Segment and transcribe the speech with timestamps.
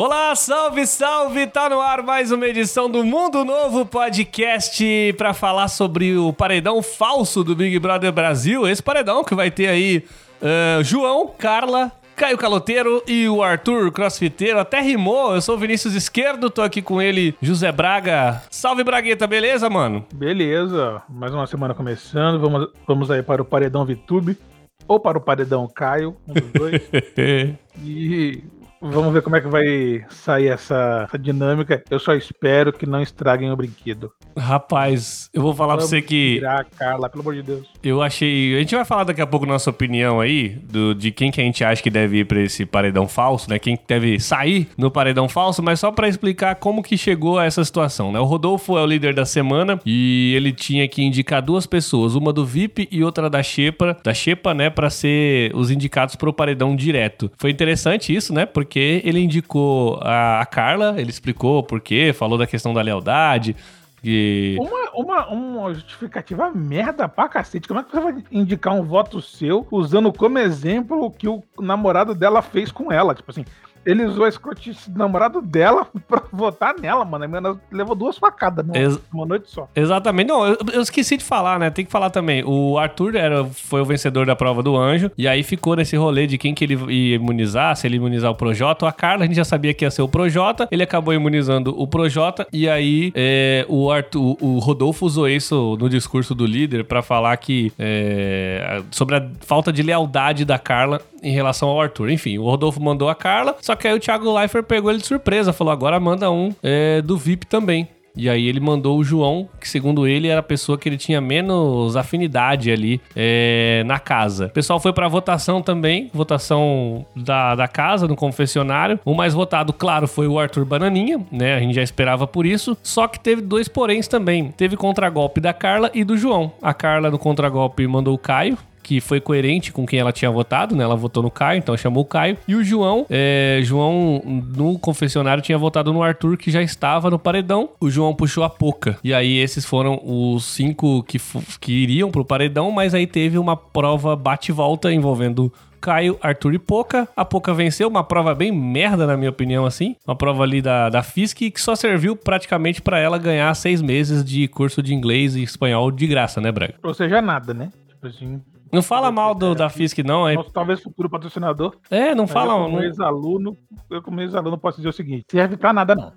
[0.00, 1.48] Olá, salve, salve!
[1.48, 6.80] Tá no ar mais uma edição do Mundo Novo Podcast para falar sobre o paredão
[6.80, 8.68] falso do Big Brother Brasil.
[8.68, 10.04] Esse paredão que vai ter aí
[10.40, 14.60] uh, João, Carla, Caio Caloteiro e o Arthur Crossfiteiro.
[14.60, 15.34] Até rimou.
[15.34, 18.40] Eu sou o Vinícius Esquerdo, tô aqui com ele, José Braga.
[18.52, 20.06] Salve, Bragueta, beleza, mano?
[20.14, 21.02] Beleza.
[21.08, 22.38] Mais uma semana começando.
[22.38, 24.38] Vamos, vamos aí para o Paredão VTube.
[24.86, 26.80] Ou para o Paredão Caio, um dos dois.
[27.84, 28.44] e
[28.80, 31.82] Vamos ver como é que vai sair essa, essa, dinâmica.
[31.90, 34.12] Eu só espero que não estraguem o brinquedo.
[34.36, 36.36] Rapaz, eu vou falar Vamos pra você que.
[36.36, 37.66] Tirar a Carla, pelo amor de Deus.
[37.82, 38.56] Eu achei.
[38.56, 41.44] A gente vai falar daqui a pouco nossa opinião aí do, de quem que a
[41.44, 43.58] gente acha que deve ir pra esse paredão falso, né?
[43.58, 47.64] Quem deve sair no paredão falso, mas só para explicar como que chegou a essa
[47.64, 48.20] situação, né?
[48.20, 52.32] O Rodolfo é o líder da semana e ele tinha que indicar duas pessoas, uma
[52.32, 54.70] do VIP e outra da Xepa, da Xepa, né?
[54.70, 57.30] Pra ser os indicados pro paredão direto.
[57.36, 58.46] Foi interessante isso, né?
[58.46, 62.82] Porque porque ele indicou a, a Carla, ele explicou por quê, falou da questão da
[62.82, 63.56] lealdade.
[64.04, 64.56] E...
[64.60, 67.66] Uma, uma, uma justificativa merda pra cacete.
[67.66, 71.42] Como é que você vai indicar um voto seu usando como exemplo o que o
[71.58, 73.14] namorado dela fez com ela?
[73.14, 73.44] Tipo assim,
[73.84, 77.24] ele usou a escrotice do namorado dela pra votar nela, mano.
[77.24, 79.68] A menina levou duas facadas numa, Ex uma noite só.
[79.74, 80.28] Exatamente.
[80.28, 81.70] Não, eu, eu, esqueci de falar, né?
[81.70, 82.42] Tem que falar também.
[82.44, 85.10] O Arthur era, foi o vencedor da prova do anjo.
[85.16, 88.34] E aí ficou nesse rolê de quem que ele ia imunizar, se ele imunizar o
[88.34, 89.24] Projota ou a Carla.
[89.24, 90.68] A gente já sabia que ia ser o Projota.
[90.70, 92.46] Ele acabou imunizando o Projota.
[92.52, 97.36] E aí é, o, Arthur, o Rodolfo usou isso no discurso do líder para falar
[97.36, 102.10] que é, sobre a falta de lealdade da Carla em relação ao Arthur.
[102.10, 105.06] Enfim, o Rodolfo mandou a Carla, só que aí o Thiago Leifert pegou ele de
[105.06, 107.88] surpresa, falou: agora manda um é, do VIP também.
[108.18, 111.20] E aí ele mandou o João, que segundo ele era a pessoa que ele tinha
[111.20, 114.46] menos afinidade ali é, na casa.
[114.46, 118.98] O pessoal foi pra votação também, votação da, da casa, no confessionário.
[119.04, 121.54] O mais votado, claro, foi o Arthur Bananinha, né?
[121.54, 122.76] A gente já esperava por isso.
[122.82, 124.50] Só que teve dois poréns também.
[124.50, 126.50] Teve contragolpe da Carla e do João.
[126.60, 130.74] A Carla no contragolpe mandou o Caio, que foi coerente com quem ela tinha votado,
[130.74, 130.82] né?
[130.82, 132.38] Ela votou no Caio, então chamou o Caio.
[132.48, 137.18] E o João, é, João no confessionário tinha votado no Arthur, que já estava no
[137.18, 137.68] paredão.
[137.78, 138.98] O João puxou a Poca.
[139.04, 141.20] E aí esses foram os cinco que,
[141.60, 147.06] que iriam pro paredão, mas aí teve uma prova bate-volta envolvendo Caio, Arthur e Poca.
[147.14, 149.96] A Poca venceu, uma prova bem merda, na minha opinião, assim.
[150.06, 151.04] Uma prova ali da, da
[151.36, 155.90] que só serviu praticamente para ela ganhar seis meses de curso de inglês e espanhol
[155.90, 156.76] de graça, né, Braga?
[156.82, 157.68] Ou seja, nada, né?
[157.86, 158.40] Tipo assim,
[158.72, 160.28] não fala mal do, da FISC, não.
[160.28, 160.34] É...
[160.34, 161.76] Nosso, talvez futuro patrocinador.
[161.90, 162.52] É, não fala.
[162.52, 163.58] Eu, como ex-aluno,
[163.90, 166.12] eu, como ex-aluno, posso dizer o seguinte: serve pra nada, não.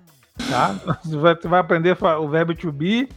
[0.50, 0.74] Tá?
[1.04, 3.08] Você vai, vai aprender o verbo to be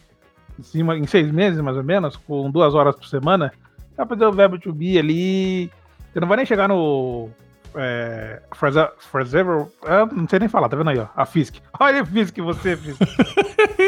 [0.60, 3.52] em, cima, em seis meses, mais ou menos, com duas horas por semana.
[3.78, 5.72] Você vai aprender o verbo to be ali.
[6.12, 7.30] Você não vai nem chegar no
[7.78, 9.68] é, Forever.
[10.14, 11.08] não sei nem falar, tá vendo aí, ó?
[11.16, 11.56] A Fisk.
[11.80, 13.02] Olha a Fisk, você, Fisk.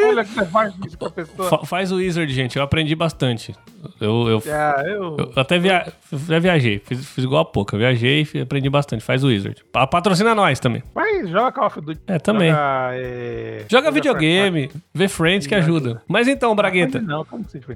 [0.08, 1.50] Olha que você faz Fisk pra pessoa.
[1.50, 2.58] Fa faz o Wizard, gente.
[2.58, 3.56] Eu aprendi bastante.
[4.02, 5.18] Eu, eu, é, eu...
[5.18, 6.80] eu até via, já viajei.
[6.80, 7.76] Fiz, fiz igual a pouco.
[7.76, 9.04] Eu viajei e aprendi bastante.
[9.04, 9.64] Faz o Wizard.
[9.72, 10.84] Patrocina nós também.
[10.94, 12.02] Mas joga Call of Duty.
[12.08, 12.50] É, também.
[12.50, 13.66] Joga, é...
[13.70, 14.70] joga videogame.
[14.94, 16.02] Vê Friends que ajuda.
[16.08, 17.00] Mas então, Bragueta.
[17.00, 17.26] Não?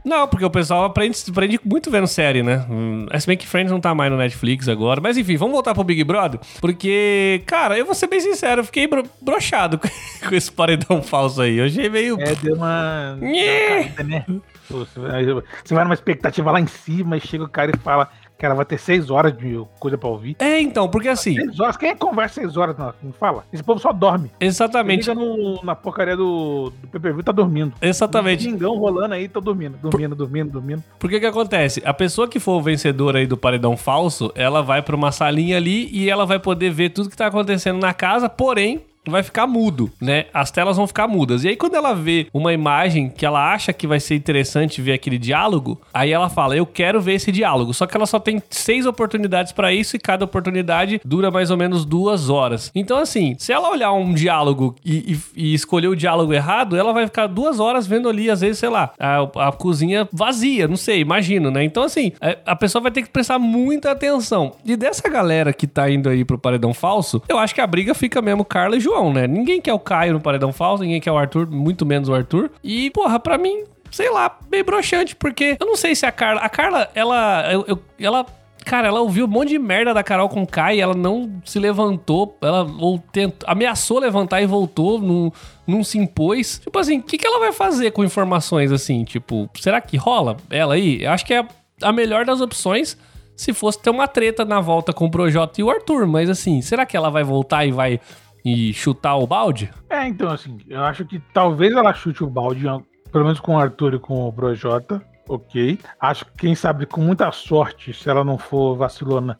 [0.03, 2.65] Não, porque o pessoal aprende, aprende muito vendo série, né?
[2.69, 4.99] Hum, se bem que Friends não tá mais no Netflix agora.
[5.01, 8.61] Mas enfim, vamos voltar pro Big Big Brother, porque, cara, eu vou ser bem sincero,
[8.61, 9.79] eu fiquei bro brochado
[10.27, 11.57] com esse paredão falso aí.
[11.57, 12.19] Eu achei meio.
[12.19, 13.17] É, deu uma.
[13.21, 14.25] Deu uma caída, né?
[14.69, 18.09] Você vai numa expectativa lá em cima e chega o cara e fala:
[18.41, 20.35] que ela vai ter seis horas de coisa pra ouvir.
[20.39, 21.35] É, então, porque assim.
[21.35, 22.75] Seis horas, quem é conversa seis horas?
[22.75, 23.45] Não, não fala.
[23.53, 24.31] Esse povo só dorme.
[24.39, 25.07] Exatamente.
[25.07, 27.71] Liga no, na porcaria do, do PPV tá dormindo.
[27.79, 28.47] Exatamente.
[28.47, 30.83] Um pingão rolando aí, tá dormindo, dormindo, dormindo, dormindo.
[30.97, 31.83] Por que que acontece?
[31.85, 35.57] A pessoa que for o vencedor aí do paredão falso, ela vai pra uma salinha
[35.57, 39.47] ali e ela vai poder ver tudo que tá acontecendo na casa, porém, vai ficar
[39.47, 40.25] mudo, né?
[40.33, 41.43] As telas vão ficar mudas.
[41.43, 44.93] E aí, quando ela vê uma imagem que ela acha que vai ser interessante ver
[44.93, 47.73] aquele diálogo, aí ela fala: Eu quero ver esse diálogo.
[47.73, 51.57] Só que ela só tem seis oportunidades para isso e cada oportunidade dura mais ou
[51.57, 52.71] menos duas horas.
[52.75, 56.93] Então, assim, se ela olhar um diálogo e, e, e escolher o diálogo errado, ela
[56.93, 60.77] vai ficar duas horas vendo ali, às vezes, sei lá, a, a cozinha vazia, não
[60.77, 61.63] sei, imagino, né?
[61.63, 64.53] Então, assim, a, é, a pessoa vai ter que prestar muita atenção.
[64.63, 67.93] E dessa galera que tá indo aí pro paredão falso, eu acho que a briga
[67.95, 68.90] fica mesmo Carla e.
[68.91, 69.25] João, né?
[69.25, 72.51] Ninguém quer o Caio no paredão falso, ninguém quer o Arthur, muito menos o Arthur.
[72.61, 76.41] E, porra, pra mim, sei lá, bem broxante, porque eu não sei se a Carla.
[76.41, 77.51] A Carla, ela.
[77.51, 78.25] Eu, eu, ela
[78.63, 82.37] Cara, ela ouviu um monte de merda da Carol com Kai, ela não se levantou,
[82.39, 85.33] ela ou tentou, ameaçou levantar e voltou, não,
[85.65, 86.59] não se impôs.
[86.59, 89.03] Tipo assim, o que, que ela vai fazer com informações assim?
[89.03, 91.03] Tipo, será que rola ela aí?
[91.03, 91.43] Eu acho que é
[91.81, 92.95] a melhor das opções
[93.35, 96.61] se fosse ter uma treta na volta com o Projota e o Arthur, mas assim,
[96.61, 97.99] será que ela vai voltar e vai
[98.43, 99.71] e chutar o balde?
[99.89, 102.65] É, então, assim, eu acho que talvez ela chute o balde,
[103.11, 105.79] pelo menos com o Arthur e com o Projota, ok.
[105.99, 109.37] Acho que, quem sabe, com muita sorte, se ela não for vacilona,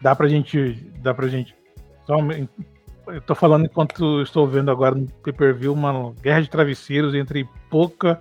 [0.00, 0.74] dá pra gente.
[0.98, 1.54] Dá pra gente.
[2.06, 2.16] Só,
[3.08, 8.20] eu tô falando enquanto estou vendo agora no pay-per-view uma guerra de travesseiros entre Poca,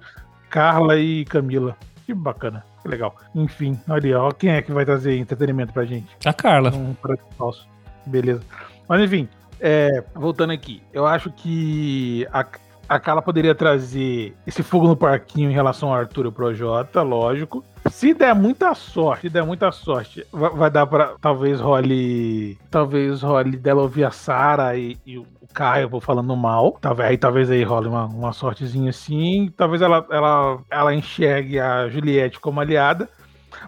[0.49, 1.77] Carla e Camila.
[2.05, 3.15] Que bacana, que legal.
[3.35, 6.07] Enfim, olha, ó, quem é que vai trazer entretenimento pra gente?
[6.25, 6.71] A Carla.
[6.73, 6.95] Um
[7.37, 7.67] falso.
[8.05, 8.41] Beleza.
[8.87, 9.29] Mas enfim,
[9.61, 12.45] é, voltando aqui, eu acho que a,
[12.89, 17.03] a Carla poderia trazer esse fogo no parquinho em relação ao Arthur e o Projota,
[17.03, 17.63] lógico.
[17.89, 22.57] Se der muita sorte, se der muita sorte, vai, vai dar para talvez role.
[22.69, 26.77] Talvez role dela ouvir a Sarah e, e o Caio falando mal.
[26.81, 29.53] Talvez, aí talvez aí role uma, uma sortezinha assim.
[29.55, 33.07] Talvez ela, ela, ela enxergue a Juliette como aliada.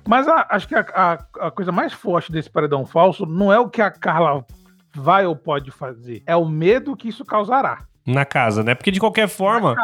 [0.07, 3.59] Mas a, acho que a, a, a, coisa mais forte desse paredão falso não é
[3.59, 4.43] o que a Carla
[4.95, 8.75] vai ou pode fazer, é o medo que isso causará na casa, né?
[8.75, 9.75] Porque de qualquer forma.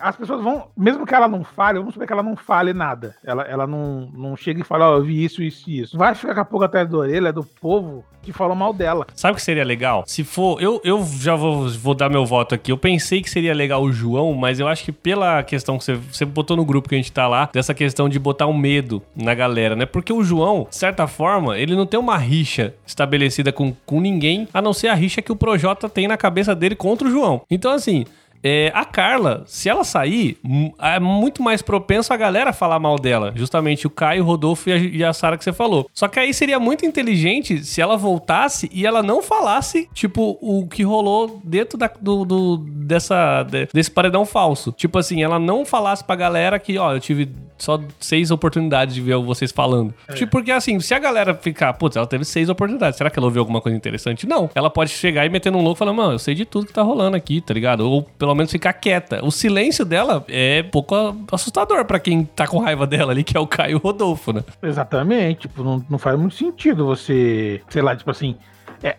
[0.00, 3.16] As pessoas vão, mesmo que ela não fale, vamos saber que ela não fale nada.
[3.24, 5.98] Ela, ela não, não chega e fala, ó, oh, eu vi isso, isso e isso.
[5.98, 9.06] Vai ficar com a pouco atrás da orelha do povo que falou mal dela.
[9.14, 10.04] Sabe o que seria legal?
[10.06, 10.60] Se for.
[10.60, 12.70] Eu, eu já vou, vou dar meu voto aqui.
[12.70, 15.94] Eu pensei que seria legal o João, mas eu acho que pela questão que você,
[15.94, 19.02] você botou no grupo que a gente tá lá, dessa questão de botar um medo
[19.16, 19.86] na galera, né?
[19.86, 24.46] Porque o João, de certa forma, ele não tem uma rixa estabelecida com, com ninguém,
[24.52, 27.37] a não ser a rixa que o Projota tem na cabeça dele contra o João.
[27.50, 28.04] Então, assim,
[28.42, 30.38] é, a Carla, se ela sair,
[30.80, 33.32] é muito mais propenso a galera falar mal dela.
[33.34, 35.88] Justamente o Caio, o Rodolfo e a, e a Sara que você falou.
[35.92, 40.66] Só que aí seria muito inteligente se ela voltasse e ela não falasse, tipo, o
[40.68, 44.72] que rolou dentro da, do, do, dessa, desse paredão falso.
[44.72, 49.00] Tipo assim, ela não falasse pra galera que, ó, eu tive só seis oportunidades de
[49.00, 49.92] ver vocês falando.
[50.06, 50.14] É.
[50.14, 53.26] Tipo, porque assim, se a galera ficar, putz, ela teve seis oportunidades, será que ela
[53.26, 54.26] ouviu alguma coisa interessante?
[54.26, 54.48] Não.
[54.54, 56.72] Ela pode chegar e meter num louco e falar, mano, eu sei de tudo que
[56.72, 57.80] tá rolando aqui, tá ligado?
[57.80, 59.24] Ou pelo menos ficar quieta.
[59.24, 60.94] O silêncio dela é pouco
[61.32, 64.42] assustador para quem tá com raiva dela ali, que é o Caio Rodolfo, né?
[64.62, 65.42] Exatamente.
[65.42, 68.36] Tipo, não, não faz muito sentido você, sei lá, tipo assim,
[68.82, 68.96] é,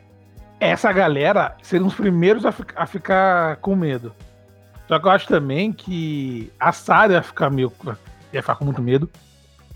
[0.60, 4.14] essa galera seriam os primeiros a, a ficar com medo.
[4.88, 7.72] Só que eu acho também que a Sarah ia ficar meio
[8.34, 9.10] ia ficar com muito medo.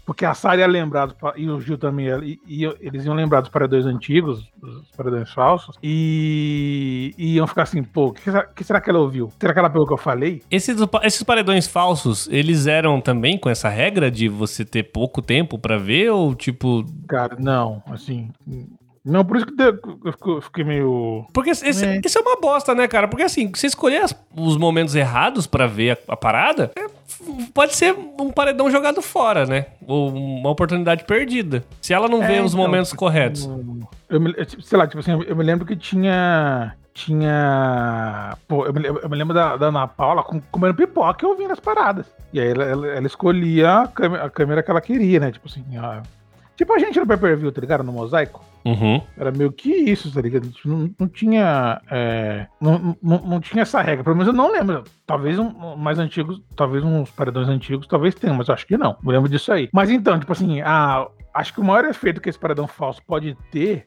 [0.06, 3.50] Porque a Sarah ia lembrar, e o Gil também, e, e, eles iam lembrar dos
[3.50, 8.22] paredões antigos, dos paredões falsos, e, e iam ficar assim, pô, o que,
[8.54, 9.32] que, será que ela ouviu?
[9.40, 10.42] Será que ela pegou o que eu falei?
[10.52, 15.58] Esses, esses paredões falsos, eles eram também com essa regra de você ter pouco tempo
[15.58, 16.86] para ver, ou tipo...
[17.08, 18.30] Cara, não, assim,
[19.06, 21.26] não, por isso que eu fiquei meio.
[21.34, 22.02] Porque esse, é.
[22.04, 23.06] isso é uma bosta, né, cara?
[23.08, 26.86] Porque assim, você escolher as, os momentos errados para ver a, a parada, é,
[27.54, 29.66] pode ser um paredão jogado fora, né?
[29.86, 31.66] Ou uma oportunidade perdida.
[31.82, 33.50] Se ela não é, vê os então, momentos tipo, corretos.
[34.10, 34.22] Eu,
[34.62, 36.74] sei lá, tipo assim, eu me lembro que tinha.
[36.94, 38.38] Tinha.
[38.48, 41.60] Pô, eu me, eu me lembro da, da, Ana Paula comendo pipoca e ouvindo as
[41.60, 42.06] paradas.
[42.32, 45.32] E aí ela, ela, ela escolhia a câmera, a câmera, que ela queria, né?
[45.32, 46.02] Tipo assim, ó,
[46.64, 47.84] Tipo a gente no pay per view, tá ligado?
[47.84, 48.42] No mosaico.
[48.64, 49.02] Uhum.
[49.18, 50.50] Era meio que isso, tá ligado?
[50.64, 51.82] Não, não tinha.
[51.92, 54.02] É, não, não, não, tinha essa regra.
[54.02, 54.86] Pelo menos eu não lembro.
[55.06, 58.96] Talvez um, mais antigos, talvez uns paredões antigos, talvez tenham, mas eu acho que não.
[59.04, 59.68] Eu lembro disso aí.
[59.74, 63.36] Mas então, tipo assim, a, acho que o maior efeito que esse paredão falso pode
[63.52, 63.86] ter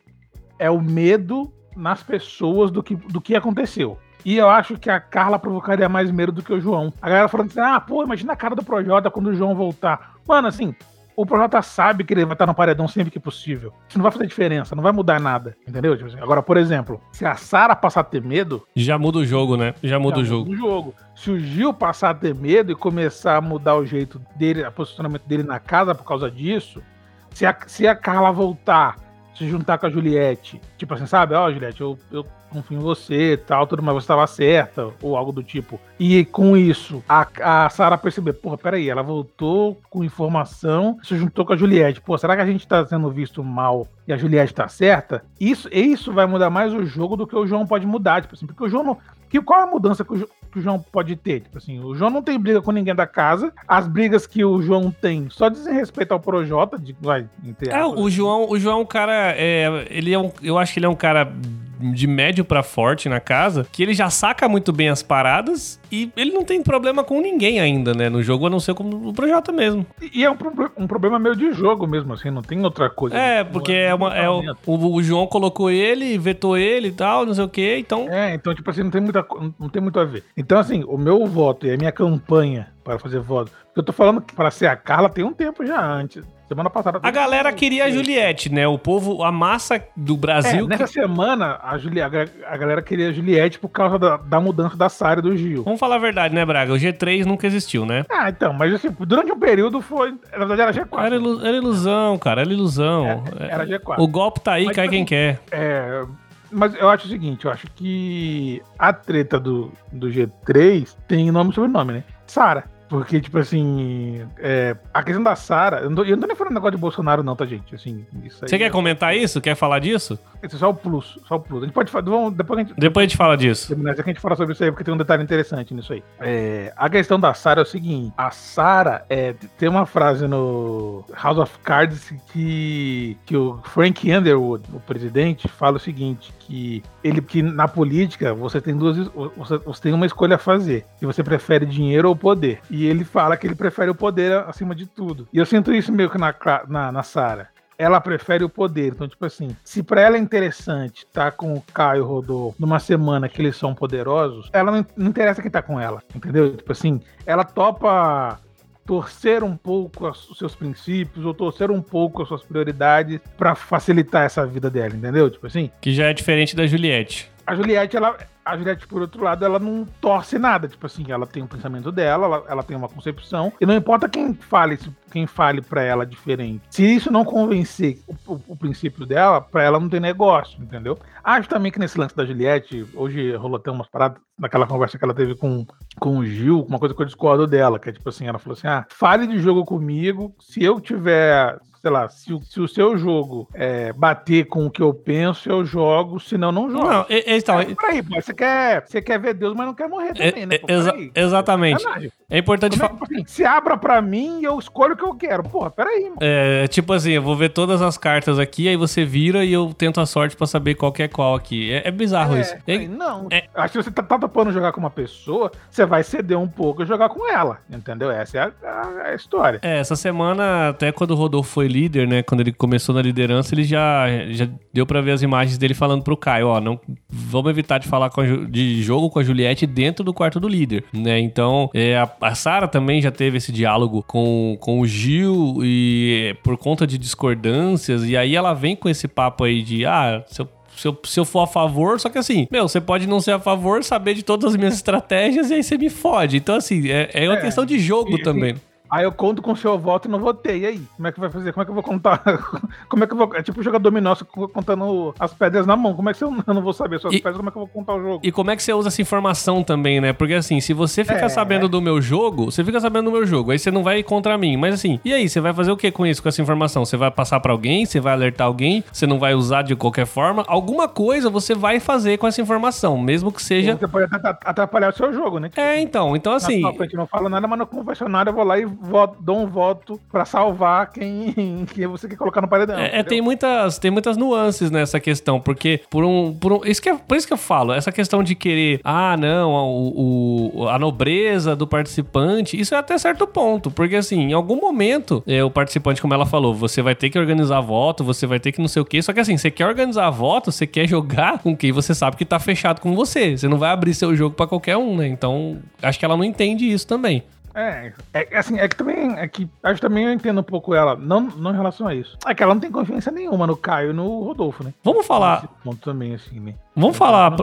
[0.59, 3.99] é o medo nas pessoas do que, do que aconteceu.
[4.23, 6.93] E eu acho que a Carla provocaria mais medo do que o João.
[7.01, 10.17] A galera falando assim: ah, pô, imagina a cara do Projota quando o João voltar.
[10.29, 10.75] Mano, assim,
[11.17, 13.73] o Projota sabe que ele vai estar no paredão sempre que possível.
[13.89, 15.97] Isso não vai fazer diferença, não vai mudar nada, entendeu?
[15.97, 18.67] Tipo assim, agora, por exemplo, se a Sara passar a ter medo.
[18.77, 19.75] Já muda o jogo, né?
[19.83, 20.51] Já muda já o jogo.
[20.51, 20.95] Muda o jogo.
[21.15, 24.71] Se o Gil passar a ter medo e começar a mudar o jeito dele, o
[24.71, 26.83] posicionamento dele na casa por causa disso,
[27.31, 28.97] se a, se a Carla voltar,
[29.35, 31.35] se juntar com a Juliette, tipo assim, sabe?
[31.35, 34.89] Ó, oh, Juliette, eu, eu confio em você e tal, tudo, mas você estava certa,
[35.03, 35.81] ou algo do tipo.
[35.99, 37.27] E com isso, a,
[37.65, 42.01] a Sarah percebeu, porra, peraí, ela voltou com informação, se juntou com a Juliette.
[42.01, 45.25] Pô, será que a gente tá sendo visto mal e a Juliette tá certa?
[45.41, 48.47] Isso, isso vai mudar mais o jogo do que o João pode mudar, tipo assim,
[48.47, 48.99] porque o João não.
[49.29, 51.41] Que, qual é a mudança que o, que o João pode ter?
[51.41, 53.53] Tipo assim, o João não tem briga com ninguém da casa.
[53.69, 56.79] As brigas que o João tem só dizem respeito ao Projota.
[56.79, 57.29] De, vai,
[57.69, 59.35] é, o João, o João é um cara.
[59.37, 61.31] É, ele é um, eu acho que ele é um cara
[61.79, 66.11] de médio para forte na casa, que ele já saca muito bem as paradas e
[66.17, 68.09] ele não tem problema com ninguém ainda, né?
[68.09, 69.87] No jogo, a não ser com o Projota mesmo.
[70.13, 70.37] E é um,
[70.77, 73.17] um problema meio de jogo mesmo, assim, não tem outra coisa.
[73.17, 77.35] É, porque é, uma, é o, o, João colocou ele, vetou ele e tal, não
[77.35, 78.09] sei o quê, então...
[78.09, 79.25] É, então, tipo assim, não tem, muita,
[79.59, 80.25] não tem muito a ver.
[80.37, 83.51] Então, assim, o meu voto e a minha campanha para fazer voto.
[83.75, 86.25] Eu tô falando que para ser a Carla tem um tempo já antes.
[86.49, 87.01] Semana passada.
[87.03, 88.69] A galera queria a Juliette, né?
[88.69, 90.65] O povo, a massa do Brasil.
[90.65, 90.93] É, nessa que...
[90.93, 92.01] semana, a, Juli...
[92.01, 92.09] a
[92.57, 95.65] galera queria a Juliette por causa da, da mudança da Sara do Gil.
[95.65, 96.73] Vamos falar a verdade, né, Braga?
[96.73, 98.05] O G3 nunca existiu, né?
[98.09, 100.15] Ah, então, mas assim, durante um período foi.
[100.33, 101.05] Na verdade, era G4.
[101.05, 101.45] Era, ilu...
[101.45, 103.25] era ilusão, cara, era ilusão.
[103.41, 103.97] É, era G4.
[103.99, 105.41] O golpe tá aí, mas, cai quem assim, quer.
[105.51, 106.05] É.
[106.49, 111.51] Mas eu acho o seguinte, eu acho que a treta do, do G3 tem nome
[111.51, 112.05] e sobrenome, né?
[112.25, 112.76] Sara.
[112.89, 116.81] Porque, tipo assim, é, a questão da Sara, eu, não tô, nem falando negócio de
[116.81, 117.75] Bolsonaro, não, tá, gente?
[117.75, 118.07] Assim,
[118.41, 118.71] Você quer é...
[118.71, 119.41] comentar isso?
[119.41, 120.19] Quer falar disso?
[120.43, 121.63] Esse é só o plus, só o plus.
[121.63, 122.05] A gente pode falar.
[122.05, 123.75] Vamos, depois, a gente, depois a gente fala disso.
[123.75, 126.03] Depois a gente fala sobre isso aí, porque tem um detalhe interessante nisso aí.
[126.21, 131.05] É, a questão da Sara é o seguinte: a Sara é, tem uma frase no
[131.21, 137.21] House of Cards que, que o Frank Underwood, o presidente, fala o seguinte: que ele
[137.21, 138.97] que na política você tem duas.
[139.37, 140.85] Você, você tem uma escolha a fazer.
[140.99, 142.61] Se você prefere dinheiro ou poder.
[142.71, 145.29] E ele fala que ele prefere o poder acima de tudo.
[145.33, 146.35] E eu sinto isso meio que na,
[146.69, 148.89] na, na Sarah ela prefere o poder.
[148.89, 152.79] Então, tipo assim, se pra ela é interessante estar tá com o Caio Rodolfo numa
[152.79, 156.57] semana que eles são poderosos, ela não, não interessa quem tá com ela, entendeu?
[156.57, 158.41] Tipo assim, ela topa
[158.87, 164.25] torcer um pouco os seus princípios ou torcer um pouco as suas prioridades para facilitar
[164.25, 165.29] essa vida dela, entendeu?
[165.29, 165.71] Tipo assim.
[165.81, 167.31] Que já é diferente da Juliette.
[167.47, 170.67] A Juliette, ela, a Juliette, por outro lado, ela não torce nada.
[170.67, 173.53] Tipo assim, ela tem o um pensamento dela, ela, ela, tem uma concepção.
[173.61, 174.77] E não importa quem fale,
[175.13, 176.63] quem fale para ela diferente.
[176.71, 180.99] Se isso não convencer o, o, o princípio dela, para ela não tem negócio, entendeu?
[181.23, 185.05] Acho também que nesse lance da Juliette, hoje rolou até umas paradas naquela conversa que
[185.05, 185.65] ela teve com,
[186.01, 188.57] com o Gil, uma coisa que eu discordo dela, que é tipo assim, ela falou
[188.57, 192.67] assim: ah, fale de jogo comigo, se eu tiver sei lá, se o, se o
[192.67, 196.85] seu jogo é, bater com o que eu penso, eu jogo, senão não jogo.
[196.85, 200.13] Não, então, é, aí, pô, você, quer, você quer ver Deus, mas não quer morrer
[200.13, 200.59] também, é, né?
[200.59, 201.85] Pô, exa exatamente.
[202.29, 202.97] É importante falar.
[203.17, 205.45] É, se abra pra mim e eu escolho o que eu quero.
[205.45, 206.17] Porra, peraí, mano.
[206.21, 209.73] É, tipo assim, eu vou ver todas as cartas aqui, aí você vira e eu
[209.73, 211.73] tento a sorte pra saber qual que é qual aqui.
[211.73, 212.55] É, é bizarro é, isso.
[212.67, 213.29] É, não.
[213.55, 216.83] Acho que você tá, tá topando jogar com uma pessoa, você vai ceder um pouco
[216.83, 217.59] e jogar com ela.
[217.71, 218.11] Entendeu?
[218.11, 219.61] Essa é a, a, a história.
[219.63, 222.23] É, essa semana, até quando o Rodolfo foi líder, né?
[222.23, 226.03] Quando ele começou na liderança, ele já, já deu para ver as imagens dele falando
[226.03, 228.11] pro Caio, ó, não vamos evitar de falar
[228.49, 231.19] de jogo com a Juliette dentro do quarto do líder, né?
[231.19, 236.35] Então, é, a, a Sara também já teve esse diálogo com, com o Gil e
[236.43, 240.41] por conta de discordâncias, e aí ela vem com esse papo aí de, ah, se
[240.41, 243.19] eu se eu, se eu for a favor, só que assim, meu, você pode não
[243.19, 246.37] ser a favor, saber de todas as minhas estratégias e aí você me fode.
[246.37, 248.55] Então, assim, é, é uma é, questão de jogo e, também.
[248.91, 250.61] Aí eu conto com o seu voto e não votei.
[250.61, 250.83] E aí?
[250.97, 251.53] Como é que vai fazer?
[251.53, 252.23] Como é que eu vou contar?
[252.89, 253.35] Como é que eu vou.
[253.35, 254.15] É tipo jogar dominó
[254.53, 255.95] contando as pedras na mão.
[255.95, 257.37] Como é que eu não vou saber suas e, pedras?
[257.37, 258.21] Como é que eu vou contar o jogo?
[258.23, 260.13] E como é que você usa essa informação também, né?
[260.13, 261.29] Porque assim, se você fica é.
[261.29, 263.51] sabendo do meu jogo, você fica sabendo do meu jogo.
[263.51, 264.57] Aí você não vai contra mim.
[264.57, 265.29] Mas assim, e aí?
[265.29, 266.85] Você vai fazer o que com isso, com essa informação?
[266.85, 267.85] Você vai passar para alguém?
[267.85, 268.85] Você vai alertar alguém?
[268.93, 270.45] Você não vai usar de qualquer forma?
[270.47, 273.77] Alguma coisa você vai fazer com essa informação, mesmo que seja.
[273.77, 274.07] Você pode
[274.45, 275.49] atrapalhar o seu jogo, né?
[275.49, 276.15] Tipo, é, então.
[276.17, 276.61] Então assim.
[276.61, 279.47] Na frente não fala nada, mas no confessionário eu vou lá e voto, dou um
[279.47, 282.79] voto para salvar quem, quem você quer colocar no paredão.
[282.79, 286.81] É, é, tem muitas, tem muitas nuances nessa questão, porque por um, por um isso
[286.81, 290.69] que é, por isso que eu falo, essa questão de querer, ah, não, o, o,
[290.69, 295.43] a nobreza do participante, isso é até certo ponto, porque assim, em algum momento, é,
[295.43, 298.61] o participante, como ela falou, você vai ter que organizar voto, você vai ter que
[298.61, 301.57] não sei o quê, só que assim, você quer organizar voto, você quer jogar com
[301.57, 304.47] quem você sabe que tá fechado com você, você não vai abrir seu jogo para
[304.47, 305.07] qualquer um, né?
[305.07, 307.23] Então, acho que ela não entende isso também.
[307.57, 310.75] É, é assim, é que também, é que acho que também eu entendo um pouco
[310.75, 312.19] ela, não, não em relação a isso.
[312.27, 314.75] É que ela não tem confiança nenhuma no Caio e no Rodolfo, né?
[314.85, 315.49] Vamos falar.
[315.65, 316.55] ponto também, assim, né?
[316.75, 317.35] Vamos falar.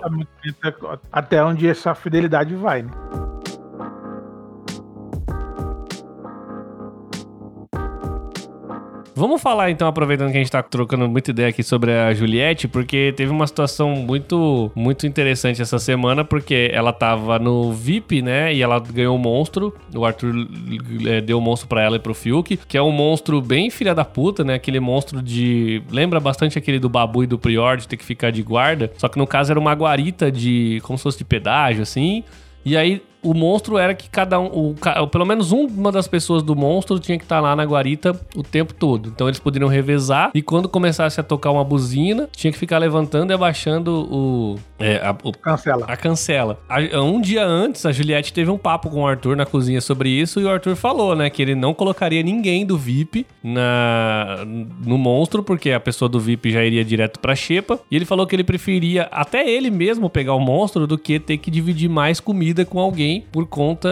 [1.12, 2.92] Até onde essa fidelidade vai, né?
[9.16, 12.68] Vamos falar então, aproveitando que a gente tá trocando muita ideia aqui sobre a Juliette,
[12.68, 18.54] porque teve uma situação muito, muito interessante essa semana, porque ela tava no VIP, né?
[18.54, 19.72] E ela ganhou um monstro.
[19.94, 20.34] O Arthur
[21.06, 23.70] é, deu o um monstro para ela e pro Fiuk, que é um monstro bem
[23.70, 24.56] filha da puta, né?
[24.56, 25.84] Aquele monstro de.
[25.92, 28.92] Lembra bastante aquele do Babu e do Prior, de ter que ficar de guarda.
[28.98, 30.82] Só que no caso era uma guarita de.
[30.84, 32.24] como se fosse de pedágio, assim.
[32.66, 36.56] E aí o monstro era que cada um, o pelo menos uma das pessoas do
[36.56, 39.10] monstro tinha que estar lá na guarita o tempo todo.
[39.10, 43.32] Então eles poderiam revezar e quando começasse a tocar uma buzina, tinha que ficar levantando
[43.32, 45.86] e abaixando o, é, a, o Cancela.
[45.88, 46.60] a cancela.
[46.70, 50.10] A- um dia antes, a Juliette teve um papo com o Arthur na cozinha sobre
[50.10, 54.44] isso e o Arthur falou, né, que ele não colocaria ninguém do VIP na,
[54.86, 57.80] no monstro, porque a pessoa do VIP já iria direto pra xepa.
[57.90, 61.38] E ele falou que ele preferia até ele mesmo pegar o monstro do que ter
[61.38, 63.90] que dividir mais comida com alguém por conta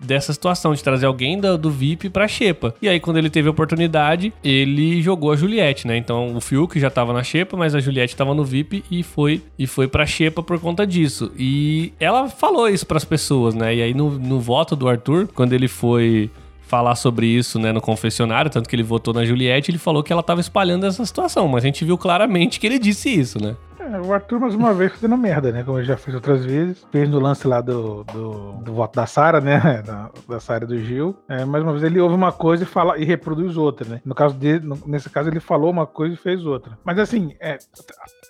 [0.00, 2.74] dessa situação, de trazer alguém do, do VIP pra xepa.
[2.80, 5.96] E aí, quando ele teve a oportunidade, ele jogou a Juliette, né?
[5.96, 9.42] Então o Fiuk já tava na xepa, mas a Juliette tava no VIP e foi
[9.58, 11.32] e foi pra xepa por conta disso.
[11.38, 13.74] E ela falou isso pras pessoas, né?
[13.74, 16.30] E aí no, no voto do Arthur, quando ele foi
[16.72, 20.10] falar sobre isso, né, no confessionário, tanto que ele votou na Juliette, ele falou que
[20.10, 23.54] ela tava espalhando essa situação, mas a gente viu claramente que ele disse isso, né?
[23.82, 25.62] É, o Arthur, mais uma vez, fazendo merda, né?
[25.64, 26.86] Como ele já fez outras vezes.
[26.92, 29.60] Fez no lance lá do, do, do voto da Sara, né?
[29.82, 31.16] Da, da Sara do Gil.
[31.28, 34.00] É, mais uma vez, ele ouve uma coisa e fala e reproduz outra, né?
[34.04, 36.78] No caso dele, no- nesse caso, ele falou uma coisa e fez outra.
[36.84, 37.58] Mas assim, é,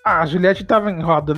[0.04, 1.34] a Juliette tava enrolada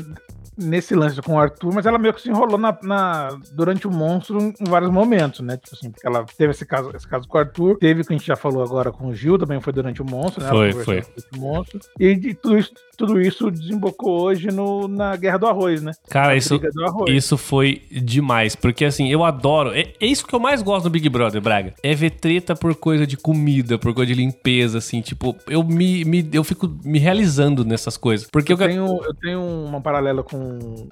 [0.57, 3.91] nesse lance com o Arthur, mas ela meio que se enrolou na, na- durante o
[3.91, 5.57] monstro em vários momentos, né?
[5.57, 8.13] Tipo assim, porque ela teve esse caso, esse caso com o Arthur, teve o que
[8.13, 10.51] a gente já falou agora com o Gil, também foi durante o monstro, né?
[10.51, 11.03] Foi, foi.
[11.35, 11.81] o monstro.
[11.99, 15.93] E de tudo isso, tudo isso desembocou hoje no, na Guerra do Arroz, né?
[16.09, 16.61] Cara, isso,
[17.09, 18.55] isso foi demais.
[18.55, 19.71] Porque assim, eu adoro.
[19.75, 21.75] É, é isso que eu mais gosto do Big Brother, Braga.
[21.83, 25.01] É ver treta por coisa de comida, por coisa de limpeza, assim.
[25.01, 28.29] Tipo, eu me, me- eu fico me realizando nessas coisas.
[28.31, 30.44] Porque eu, Eu tenho, eu tenho uma paralela com.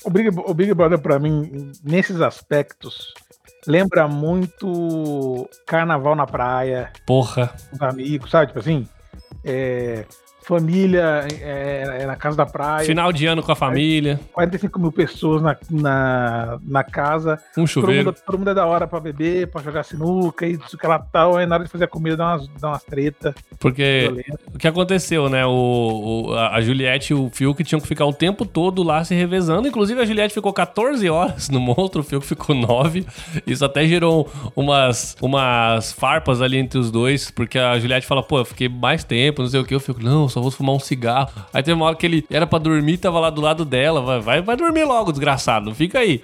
[0.04, 3.12] O Big, o Big Brother, pra mim, nesses aspectos,
[3.66, 7.52] lembra muito carnaval na praia, porra.
[7.70, 8.48] com os amigos, sabe?
[8.48, 8.88] Tipo assim,
[9.44, 10.04] é,
[10.44, 14.92] família é, é na casa da praia, Final de ano com a família, 45 mil
[14.92, 18.04] pessoas na, na, na casa, um todo chuveiro.
[18.06, 20.98] mundo, todo mundo é da hora pra beber, pra jogar sinuca e isso que ela
[20.98, 23.34] tal, aí na hora de fazer a comida dá umas, dá umas treta.
[23.58, 25.44] Porque o que aconteceu, né?
[25.46, 29.02] O, o- a a Juliette e o Fiuk tinham que ficar o tempo todo lá
[29.04, 29.66] se revezando.
[29.66, 33.06] Inclusive, a Juliette ficou 14 horas no monstro, o Fiuk ficou 9.
[33.46, 38.38] Isso até gerou umas, umas farpas ali entre os dois, porque a Juliette fala, pô,
[38.40, 39.74] eu fiquei mais tempo, não sei o que.
[39.74, 41.30] Eu fico, não, só vou fumar um cigarro.
[41.52, 44.00] Aí teve uma hora que ele era pra dormir, tava lá do lado dela.
[44.00, 46.20] Vai, vai, vai dormir logo, desgraçado, fica aí.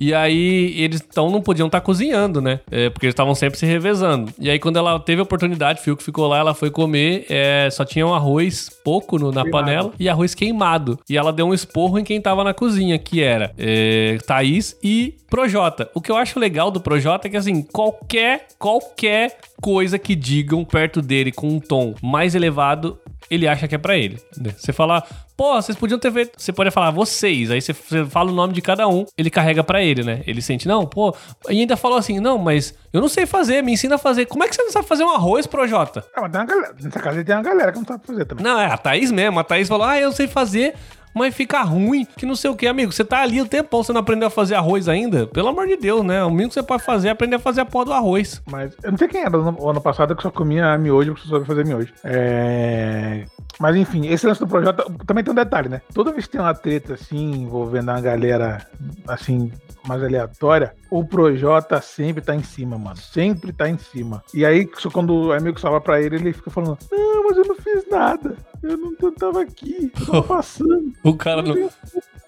[0.00, 2.60] E aí eles então não podiam estar cozinhando, né?
[2.70, 4.32] É, porque eles estavam sempre se revezando.
[4.38, 7.68] E aí quando ela teve a oportunidade, o Fiuk ficou lá, ela foi comer, é,
[7.70, 9.50] só tinha um arroz pouco no- na Queimado.
[9.64, 10.98] panela e arroz queimado.
[11.08, 15.14] E ela deu um esporro em quem tava na cozinha, que era é, Thaís e
[15.28, 15.90] Projota.
[15.94, 20.64] O que eu acho legal do Projota é que assim, qualquer, qualquer coisa que digam
[20.64, 22.98] perto dele com um tom mais elevado,
[23.30, 24.20] ele acha que é pra ele.
[24.56, 25.02] Você fala,
[25.36, 26.40] pô, vocês podiam ter feito.
[26.40, 29.62] Você pode falar vocês, aí você, você fala o nome de cada um, ele carrega
[29.62, 30.22] pra ele, né?
[30.26, 31.14] Ele sente, não, pô.
[31.48, 34.26] E ainda falou assim, não, mas eu não sei fazer, me ensina a fazer.
[34.26, 36.04] Como é que você não sabe fazer um arroz, Projota?
[36.14, 38.44] Ah, mas tem uma galera, nessa casa tem uma galera que não sabe fazer também.
[38.44, 39.38] Não, é a Thaís mesmo.
[39.38, 40.74] A Thaís falou, ah, eu sei fazer.
[41.14, 42.92] Mas fica ruim, que não sei o que, amigo.
[42.92, 45.26] Você tá ali o tempão, você não aprendeu a fazer arroz ainda?
[45.26, 46.24] Pelo amor de Deus, né?
[46.24, 48.42] O mínimo que você pode fazer é aprender a fazer a porra do arroz.
[48.50, 51.34] Mas eu não sei quem era o ano passado que só comia miojo porque só
[51.34, 51.92] soube fazer miojo.
[52.02, 53.24] É...
[53.60, 55.80] Mas enfim, esse lance do projeto também tem um detalhe, né?
[55.92, 58.66] Toda vez que tem uma treta assim, envolvendo uma galera
[59.06, 59.52] assim,
[59.86, 62.96] mais aleatória, o Projota sempre tá em cima, mano.
[62.96, 64.22] Sempre tá em cima.
[64.32, 67.54] E aí, quando o amigo salva pra ele, ele fica falando: Não, mas eu não
[67.56, 68.36] fiz nada.
[68.64, 70.92] Eu não tava aqui, tava passando.
[71.02, 71.70] O cara não,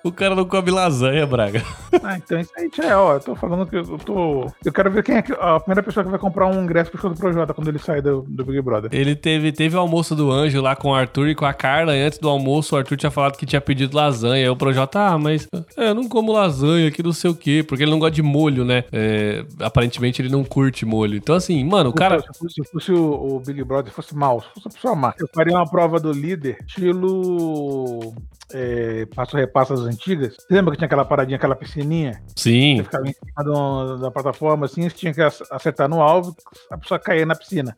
[0.09, 1.62] o cara não come lasanha, Braga.
[2.03, 3.14] Ah, então isso aí é, ó.
[3.14, 4.47] Eu tô falando que eu tô.
[4.64, 7.01] Eu quero ver quem é que- a primeira pessoa que vai comprar um ingresso pro
[7.01, 8.90] show do Projota quando ele sair do, do Big Brother.
[8.92, 11.97] Ele teve, teve o almoço do anjo lá com o Arthur e com a Carla.
[11.97, 14.45] E antes do almoço, o Arthur tinha falado que tinha pedido lasanha.
[14.45, 17.64] Aí o Projota, ah, mas é, eu não como lasanha, que não sei o quê.
[17.66, 18.85] Porque ele não gosta de molho, né?
[18.92, 21.16] É, aparentemente ele não curte molho.
[21.16, 22.21] Então, assim, mano, o cara.
[22.21, 25.14] Se fosse, se fosse o, o Big Brother fosse mal, se fosse a pessoa má,
[25.19, 28.14] eu faria uma prova do líder, estilo.
[28.53, 30.35] É, passo repassa das antigas.
[30.37, 32.22] Você lembra que tinha aquela paradinha, aquela piscininha?
[32.37, 32.76] Sim.
[32.76, 36.37] Você ficava em cima do- da plataforma assim, você tinha que ac- acertar no alvo,
[36.70, 37.76] a pessoa caía na piscina.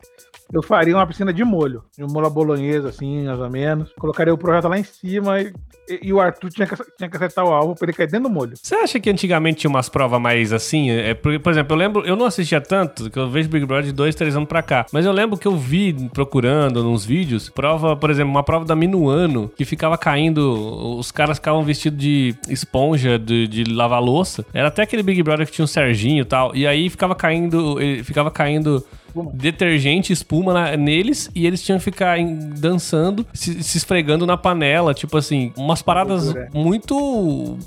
[0.52, 3.90] Eu faria uma piscina de molho, de molho à bolonhesa, assim, mais ou menos.
[3.98, 5.52] Colocaria o projeto lá em cima e,
[5.88, 8.28] e- e o Arthur tinha que, tinha que acertar o alvo pra ele cair dentro
[8.28, 8.54] do molho.
[8.56, 10.90] Você acha que antigamente tinha umas provas mais assim?
[10.90, 13.84] É, por, por exemplo, eu lembro, eu não assistia tanto, que eu vejo Big Brother
[13.86, 14.86] de dois, três anos pra cá.
[14.90, 18.74] Mas eu lembro que eu vi procurando nos vídeos, prova, por exemplo, uma prova da
[18.74, 24.46] Minuano, que ficava caindo, os caras ficavam vestidos de esponja, de, de lavar louça.
[24.54, 26.56] Era até aquele Big Brother que tinha um Serginho e tal.
[26.56, 29.30] E aí ficava caindo, ficava caindo espuma.
[29.34, 34.36] detergente, espuma na- neles e eles tinham que ficar em- dançando, se, se esfregando na
[34.36, 34.94] panela.
[34.94, 36.48] Tipo assim, umas paradas Loucura.
[36.54, 36.96] muito.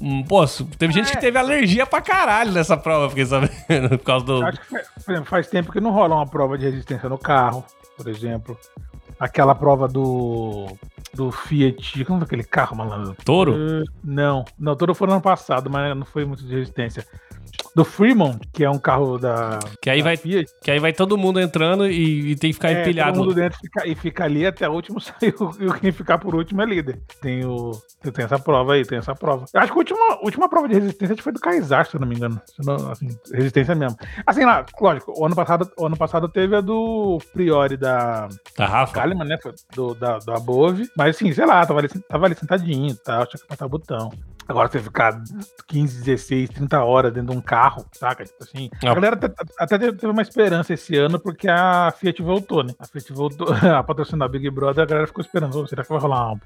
[0.01, 0.45] hum, Pô,
[0.77, 3.49] teve gente que teve alergia pra caralho nessa prova, fiquei sabendo,
[3.97, 4.43] por causa do.
[4.45, 7.17] Acho que, faz- por exemplo, faz tempo que não rola uma prova de resistência no
[7.17, 7.63] carro,
[7.97, 8.57] por exemplo.
[9.19, 10.67] Aquela prova do.
[11.13, 12.05] Do Fiat.
[12.05, 13.15] Como é aquele carro, malandro?
[13.25, 13.53] Touro?
[13.53, 17.05] Uh, não, não, todo foi no ano passado, mas não foi muito de resistência.
[17.73, 20.51] Do Fremont, que é um carro da, Que aí da vai, Fiat.
[20.61, 23.13] que aí vai todo mundo entrando e, e tem que ficar É, empilhado.
[23.13, 25.33] todo mundo dentro fica, e fica ali até o último sair.
[25.59, 26.99] E quem ficar por último é líder.
[27.21, 27.71] Tem, o,
[28.13, 29.45] tem essa prova aí, tem essa prova.
[29.53, 32.07] Eu acho que a última, última prova de resistência foi do Kaysar, se eu não
[32.09, 32.41] me engano.
[32.59, 33.97] Não- assim, resistência mesmo.
[34.25, 38.65] Assim, lá, lógico, o ano passado, o ano passado teve a do Priori da Tá,
[38.65, 38.93] Rafa?
[38.93, 39.37] Kalimann, né?
[39.41, 40.89] foi Do, da, da Bove.
[40.97, 44.09] Mas assim, sei lá, tava ali, tava ali sentadinho tal, tinha que apertar o botão.
[44.47, 45.21] Agora você ficar
[45.67, 48.25] 15, 16, 30 horas dentro de um carro, saca?
[48.25, 48.69] Tipo assim.
[48.83, 48.91] Ah.
[48.91, 52.73] A galera até, até teve uma esperança esse ano porque a Fiat voltou, né?
[52.79, 55.57] A Fiat voltou a patrocinar Big Brother, a galera ficou esperando.
[55.57, 56.41] "Ô, será que vai rolar uma,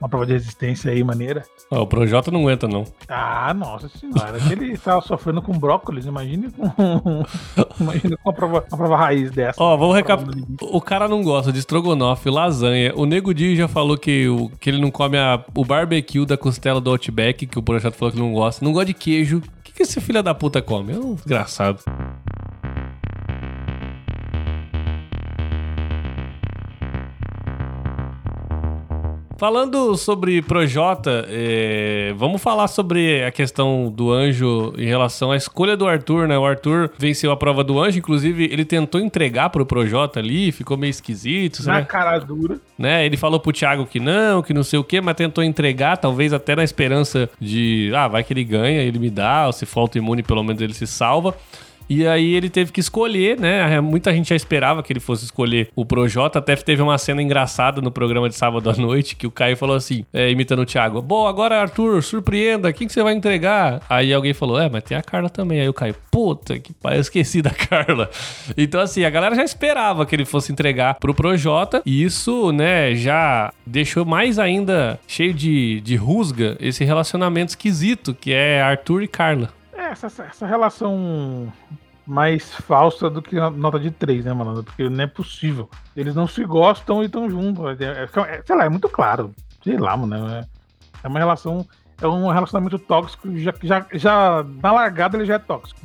[0.00, 1.42] uma prova de resistência aí, maneira?
[1.70, 2.84] Ó, o Projota não aguenta, não.
[3.08, 4.38] Ah, nossa senhora.
[4.40, 7.24] Se ele tava sofrendo com brócolis, imagine com.
[7.80, 9.62] imagine com uma prova, uma prova raiz dessa.
[9.62, 10.24] Ó, vamos Prova recap...
[10.24, 10.56] no limite.
[10.60, 12.92] O cara não gosta de estrogonofe, lasanha.
[12.96, 16.36] O Nego Di já falou que, o, que ele não come a- o barbecue da
[16.36, 18.64] costela do Outback, que o Projota falou que não gosta.
[18.64, 19.38] Não gosta de queijo.
[19.38, 20.92] O que, que esse filho da puta come?
[20.92, 21.82] É um desgraçado.
[29.38, 35.76] Falando sobre Projota, é, vamos falar sobre a questão do anjo em relação à escolha
[35.76, 36.36] do Arthur, né?
[36.36, 40.76] O Arthur venceu a prova do anjo, inclusive ele tentou entregar pro Projota ali, ficou
[40.76, 41.84] meio esquisito, Na né?
[41.84, 42.58] cara dura.
[42.76, 43.06] né?
[43.06, 46.32] Ele falou pro Thiago que não, que não sei o quê, mas tentou entregar, talvez
[46.32, 49.82] até na esperança de, ah, vai que ele ganha, ele me dá, ou se for
[49.82, 51.32] autoimune, pelo menos ele se salva.
[51.88, 53.80] E aí ele teve que escolher, né?
[53.80, 56.38] Muita gente já esperava que ele fosse escolher o Projota.
[56.38, 59.76] Até teve uma cena engraçada no programa de sábado à noite que o Caio falou
[59.76, 63.80] assim, é, imitando o Thiago: Bom, agora Arthur, surpreenda, quem que você vai entregar?
[63.88, 65.60] Aí alguém falou: É, mas tem a Carla também.
[65.60, 68.10] Aí o Caio, puta que pariu, esqueci da Carla.
[68.56, 71.82] Então, assim, a galera já esperava que ele fosse entregar pro Projota.
[71.84, 78.32] E isso, né, já deixou mais ainda cheio de, de rusga esse relacionamento esquisito que
[78.32, 79.57] é Arthur e Carla.
[79.88, 81.52] É, essa, essa relação
[82.06, 84.64] mais falsa do que nota de 3, né, mano?
[84.64, 85.68] Porque não é possível.
[85.96, 87.64] Eles não se gostam e estão juntos.
[87.80, 89.34] É, é- é- sei lá, é muito claro.
[89.62, 90.28] Sei lá, mano.
[90.28, 90.44] É,
[91.04, 91.66] é uma relação.
[92.00, 93.28] É um relacionamento tóxico.
[93.36, 95.80] Já, já, já na largada ele já é tóxico.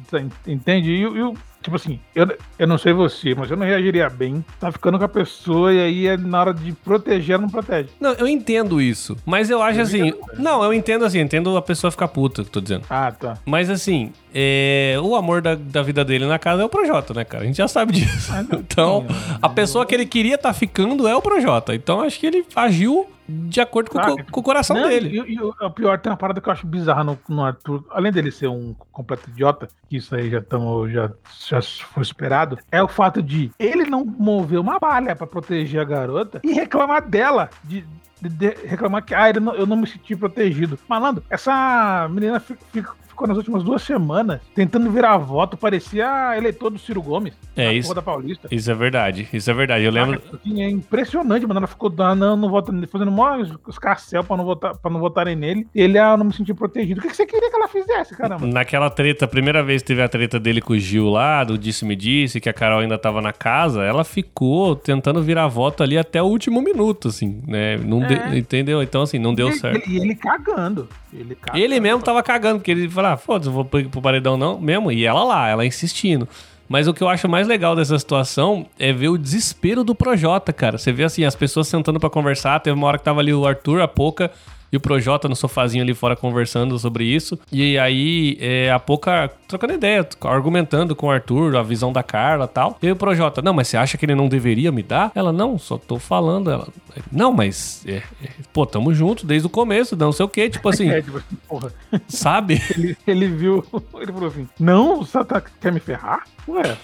[0.48, 0.92] Entende?
[0.92, 2.28] E, e o- tipo assim, eu,
[2.60, 4.44] eu não sei você, mas eu não reagiria bem.
[4.60, 7.90] Tá ficando com a pessoa e aí é na hora de proteger, ela não protege.
[8.00, 9.18] Não, eu entendo isso.
[9.26, 10.14] Mas eu acho assim.
[10.38, 12.86] Não, eu entendo assim, entendo a pessoa ficar puta, que eu tô dizendo.
[12.90, 13.38] Ah, tá.
[13.46, 17.24] Mas assim, é, o amor da, da vida dele na casa é o Projota, né,
[17.24, 17.44] cara?
[17.44, 18.32] A gente já sabe disso.
[18.34, 18.42] Ah.
[18.54, 19.06] Então,
[19.42, 21.76] a pessoa que ele queria estar ficando é o Projota.
[21.76, 24.26] Então, acho que ele agiu de acordo com, o Saca?
[24.30, 25.24] com o coração Não, dele.
[25.28, 28.12] E, e o pior, tem uma parada que eu acho bizarra no, no Arthur, além
[28.12, 31.10] dele ser um completo idiota, que isso aí já, tamo, já,
[31.48, 35.86] já foi superado, é o fato de ele não mover uma palha pra proteger a
[35.86, 37.86] garota e reclamar dela, de,
[38.22, 40.78] de- de- reclamar que ah, ele não- eu não me senti protegido.
[40.90, 46.70] Malandro, essa menina fi- fi- ficou nas últimas duas semanas tentando virar voto, parecia eleitor
[46.70, 47.94] do Ciro Gomes, É isso.
[47.94, 48.48] da Paulista.
[48.52, 49.84] Isso é verdade, isso é verdade.
[49.86, 50.22] Eu lembro.
[50.34, 51.60] Assim, é impressionante, mano.
[51.60, 55.00] Ela ficou ah, não, não vota, fazendo mó os carcel pra não, votar, pra não
[55.00, 55.68] votarem nele.
[55.74, 57.00] Ele, ah, não me senti protegido.
[57.00, 58.46] O que, que você queria que ela fizesse, caramba?
[58.46, 61.58] Naquela treta, a primeira vez que teve a treta dele com o Gil lá, do
[61.58, 65.98] Disse-me Disse, que a Carol ainda tava na casa, ela ficou tentando virar voto ali
[65.98, 67.78] até o último minuto, assim, né?
[67.78, 68.38] Não de- É.
[68.38, 68.82] Entendeu?
[68.82, 69.88] Então, assim, não deu certo.
[69.88, 70.88] Ele, e ele cagando.
[71.14, 71.64] Ele, cagando.
[71.64, 74.60] Ele mesmo tava cagando, porque ele falou, ah, foda-se, eu vou pro pro paredão não,
[74.60, 74.92] mesmo.
[74.92, 76.28] E ela lá, ela insistindo.
[76.68, 80.54] Mas o que eu acho mais legal dessa situação é ver o desespero do Projota,
[80.54, 80.78] cara.
[80.78, 82.60] Você vê assim, as pessoas sentando pra conversar.
[82.62, 84.32] Teve uma hora que tava ali o Arthur, a Poca
[84.74, 87.38] e o Projota no sofazinho ali fora conversando sobre isso.
[87.52, 92.46] E aí é, a Poca trocando ideia, argumentando com o Arthur, a visão da Carla
[92.46, 92.78] e tal.
[92.82, 95.12] E aí o Projota, não, mas você acha que ele não deveria me dar?
[95.14, 96.50] Ela, não, só tô falando.
[96.50, 96.68] Ela,
[97.12, 100.50] não, mas, é, é, pô, tamo junto desde o começo, não sei o quê.
[100.50, 102.60] Tipo assim, É, tipo assim, sabe?
[102.76, 103.64] Ele, ele viu,
[104.02, 106.24] ele falou assim: Não, você tá, quer me ferrar?
[106.48, 106.76] Ué,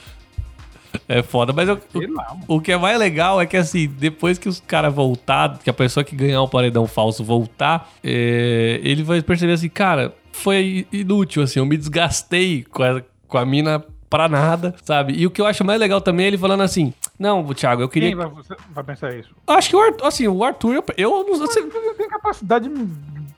[1.11, 2.39] É foda, mas eu, mano.
[2.47, 5.73] O que é mais legal é que, assim, depois que os caras voltar, que a
[5.73, 11.41] pessoa que ganhar o paredão falso voltar, é, ele vai perceber assim, cara, foi inútil,
[11.41, 15.13] assim, eu me desgastei com a, com a mina pra nada, sabe?
[15.13, 17.89] E o que eu acho mais legal também é ele falando assim, não, Thiago, eu
[17.89, 18.09] queria...
[18.09, 18.29] Quem vai,
[18.69, 19.29] vai pensar isso?
[19.47, 21.63] Eu Acho que o Arthur, assim, o Arthur, eu, eu não sei...
[21.63, 22.69] Você tem capacidade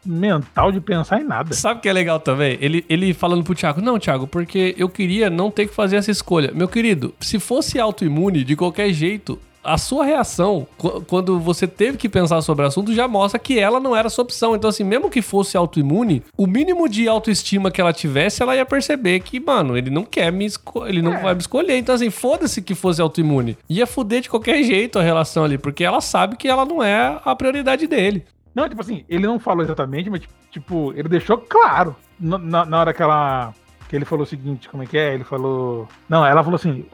[0.06, 1.54] mental de pensar em nada.
[1.54, 2.58] Sabe o que é legal também?
[2.62, 6.12] Ele, ele falando pro Thiago, não, Thiago, porque eu queria não ter que fazer essa
[6.12, 6.52] escolha.
[6.54, 11.96] Meu querido, se fosse autoimune, de qualquer jeito, a sua reação, qu- quando você teve
[11.96, 14.56] que pensar sobre o assunto, já mostra que ela não era sua opção.
[14.56, 18.66] Então, assim, mesmo que fosse autoimune, o mínimo de autoestima que ela tivesse, ela ia
[18.66, 21.22] perceber que, mano, ele não quer me escolher, ele não É.
[21.22, 21.78] vai me escolher.
[21.78, 23.56] Então, assim, foda-se que fosse autoimune.
[23.70, 27.20] Ia fuder de qualquer jeito a relação ali, porque ela sabe que ela não é
[27.24, 28.24] a prioridade dele.
[28.54, 31.96] Não, tipo assim, ele não falou exatamente, mas tipo, ele deixou claro.
[32.20, 33.54] Na, na- hora que ela.
[33.88, 35.14] Que ele falou o seguinte, como é que é?
[35.14, 35.88] Ele falou.
[36.08, 36.86] Não, ela falou assim,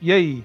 [0.00, 0.44] e aí?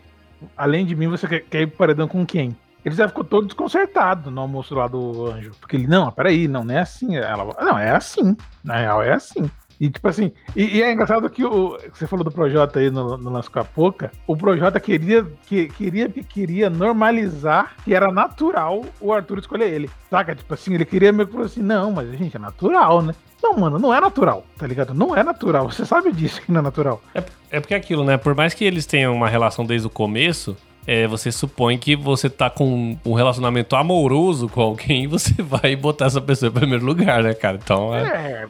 [0.55, 2.55] Além de mim, você quer, quer ir pro paredão com quem?
[2.85, 5.51] Ele já ficou todo desconcertado no almoço lá do anjo.
[5.59, 7.15] Porque ele, não, peraí, não, não é assim.
[7.17, 8.37] Ela, não, é assim.
[8.63, 9.49] Na real, é assim.
[9.79, 13.17] E tipo assim, e, e é engraçado que o, você falou do Projota aí no,
[13.17, 18.83] no lance com a Poca, o Projota queria, que, queria, queria normalizar que era natural
[18.99, 19.89] o Arthur escolher ele.
[20.09, 20.35] Saca?
[20.35, 23.13] Tipo assim, ele queria meio que falar assim, não, mas gente, é natural, né?
[23.41, 24.93] Não, mano, não é natural, tá ligado?
[24.93, 25.69] Não é natural.
[25.69, 27.01] Você sabe disso que não é natural.
[27.13, 28.17] É, é porque é aquilo, né?
[28.17, 32.29] Por mais que eles tenham uma relação desde o começo, é, você supõe que você
[32.29, 36.85] tá com um relacionamento amoroso com alguém e você vai botar essa pessoa em primeiro
[36.85, 37.59] lugar, né, cara?
[37.61, 38.01] Então é.
[38.01, 38.47] É,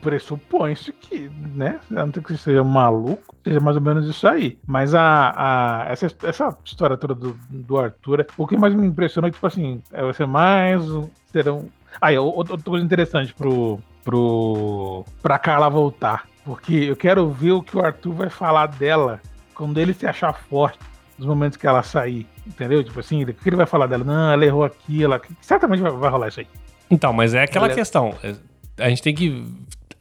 [0.00, 1.80] pressupõe-se que, né?
[1.90, 4.58] A não ter que você seja maluco, seja mais ou menos isso aí.
[4.66, 9.28] Mas a, a, essa, essa história toda do, do Arthur, o que mais me impressionou
[9.28, 10.88] é que, tipo assim, é, vai ser mais.
[10.90, 11.68] um- Serão.
[12.00, 15.04] Aí, outra outra coisa interessante pro, pro.
[15.22, 16.26] pra Carla voltar.
[16.44, 19.20] Porque eu quero ver o que o Arthur vai falar dela
[19.54, 20.78] quando ele se achar forte
[21.18, 22.26] nos momentos que ela sair.
[22.46, 22.84] Entendeu?
[22.84, 24.04] Tipo assim, o que ele vai falar dela?
[24.04, 25.20] Não, ela errou aqui, ela.
[25.40, 26.46] Certamente vai, vai rolar isso aí.
[26.90, 28.14] Então, mas é aquela Olha- questão.
[28.22, 28.34] é,
[28.78, 29.44] A gente tem que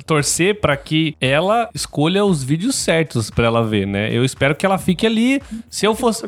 [0.06, 4.16] torcer pra que ela escolha os vídeos certos pra ela ver, né?
[4.16, 5.42] Eu espero que ela fique ali.
[5.70, 6.24] Se eu fosse.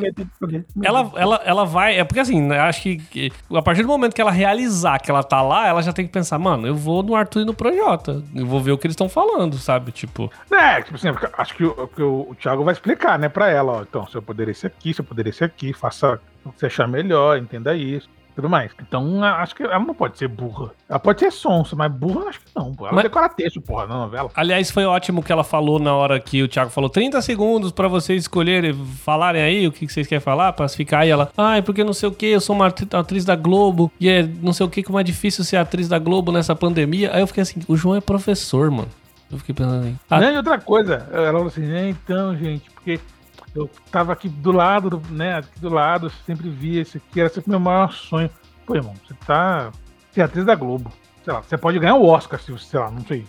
[0.83, 1.97] Ela, ela, ela vai.
[1.97, 5.23] É porque assim, né, acho que, a partir do momento que ela realizar que ela
[5.23, 8.23] tá lá, ela já tem que pensar, mano, eu vou no Arthur e no Projota.
[8.35, 9.91] Eu vou ver o que eles estão falando, sabe?
[9.91, 10.31] Tipo.
[10.51, 13.73] É, tipo assim, acho que, o, que o, o Thiago vai explicar, né, pra ela,
[13.73, 13.81] ó.
[13.81, 16.65] Então, seu poder é esse aqui, seu poder é esse aqui, faça o que você
[16.67, 18.71] achar melhor, entenda isso, tudo mais.
[18.81, 20.69] Então, acho que ela não pode ser burra.
[20.87, 22.71] Ela pode ser sonsa, mas burra acho que não.
[22.79, 24.29] Ela Mas- decora texto, porra, na novela.
[24.35, 27.87] Aliás, foi ótimo que ela falou na hora que o Thiago falou 30 segundos pra
[27.87, 28.73] vocês escolherem,
[29.03, 32.07] falarem aí o que vocês querem falar, pra ficar aí ela, ai, porque não sei
[32.07, 34.83] o que, eu sou uma atri- atriz da Globo, e é não sei o que,
[34.83, 37.11] como é difícil ser atriz da Globo nessa pandemia.
[37.13, 38.89] Aí eu fiquei assim, o João é professor, mano.
[39.31, 39.97] Eu fiquei pensando assim.
[40.09, 42.97] ah, Não, e outra coisa, ela falou assim, né, então, gente, porque
[43.57, 47.19] eu tava aqui do lado, do- né, aqui do lado, eu sempre via esse aqui,
[47.19, 48.29] era sempre meu maior sonho.
[48.65, 49.71] Pô, irmão, você tá.
[50.11, 50.91] Você é atriz da Globo.
[51.23, 53.25] Sei lá, você pode ganhar o Oscar, se você, sei lá, não sei.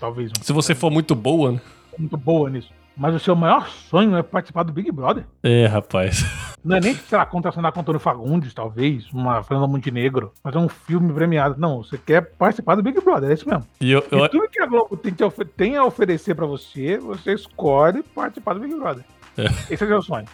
[0.00, 1.60] Talvez um se você for muito boa, né?
[1.98, 2.70] muito boa nisso.
[2.98, 5.24] Mas o seu maior sonho é participar do Big Brother.
[5.42, 6.24] É, rapaz.
[6.64, 10.68] Não é nem, sei lá, contracionar com Antônio Fagundes, talvez, uma Fernanda Montenegro, fazer um
[10.68, 11.54] filme premiado.
[11.60, 13.64] Não, você quer participar do Big Brother, é isso mesmo.
[13.80, 16.44] E eu, eu- E tudo que a Globo tem, te ofe- tem a oferecer pra
[16.46, 19.04] você, você escolhe participar do Big Brother.
[19.38, 19.44] É.
[19.72, 20.26] Esse é o seu sonho.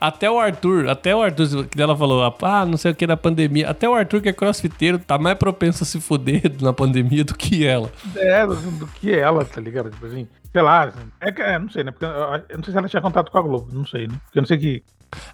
[0.00, 3.16] até o Arthur, até o Arthur, que ela falou, ah, não sei o que da
[3.16, 3.70] pandemia.
[3.70, 7.34] Até o Arthur, que é crossfiteiro, tá mais propenso a se fuder na pandemia do
[7.34, 7.90] que ela.
[8.16, 9.90] É, do, que ela, tá ligado?
[9.90, 11.90] Tipo assim, sei lá, é é, não sei, né?
[11.90, 14.14] Porque eu, não sei se ela tinha contato com a Globo, não sei, né?
[14.26, 14.82] Porque eu não sei que.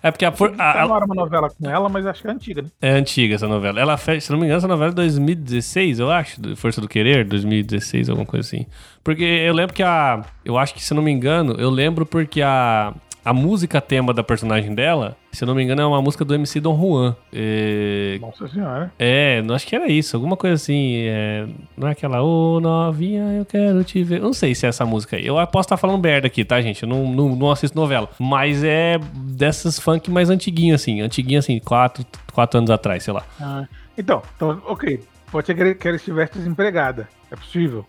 [0.01, 2.29] É porque a, for- a- Tá na hora uma novela com ela, mas acho que
[2.29, 2.69] é antiga, né?
[2.81, 3.81] É antiga essa novela.
[3.81, 6.41] Ela fez, se não me engano, essa novela é 2016, eu acho.
[6.55, 8.67] Força do Querer, 2016, alguma coisa assim.
[9.03, 10.25] Porque eu lembro que a.
[10.45, 12.95] Eu acho que, se não me engano, eu lembro porque a.
[13.25, 16.35] A música tema da personagem dela, se eu não me engano, é uma música do
[16.35, 17.17] MC Don Juan.
[17.33, 18.93] É, Nossa senhora.
[18.99, 21.05] é, acho que era isso, alguma coisa assim.
[21.07, 24.19] é, não é aquela, ô novinha, eu quero te ver.
[24.19, 25.27] Eu não sei se é essa música aí.
[25.27, 26.83] Eu posso estar falando merda aqui, tá, gente?
[26.83, 28.11] Eu não, não, não assisto novela.
[28.19, 31.01] Mas é dessas funk mais antiguinho, assim.
[31.01, 33.25] Antiguinho, assim, quatro, quatro anos atrás, sei lá.
[33.41, 33.65] Ah,
[33.97, 35.01] então, então, ok.
[35.33, 37.09] Pode ser que ela estivesse desempregada.
[37.31, 37.87] É possível.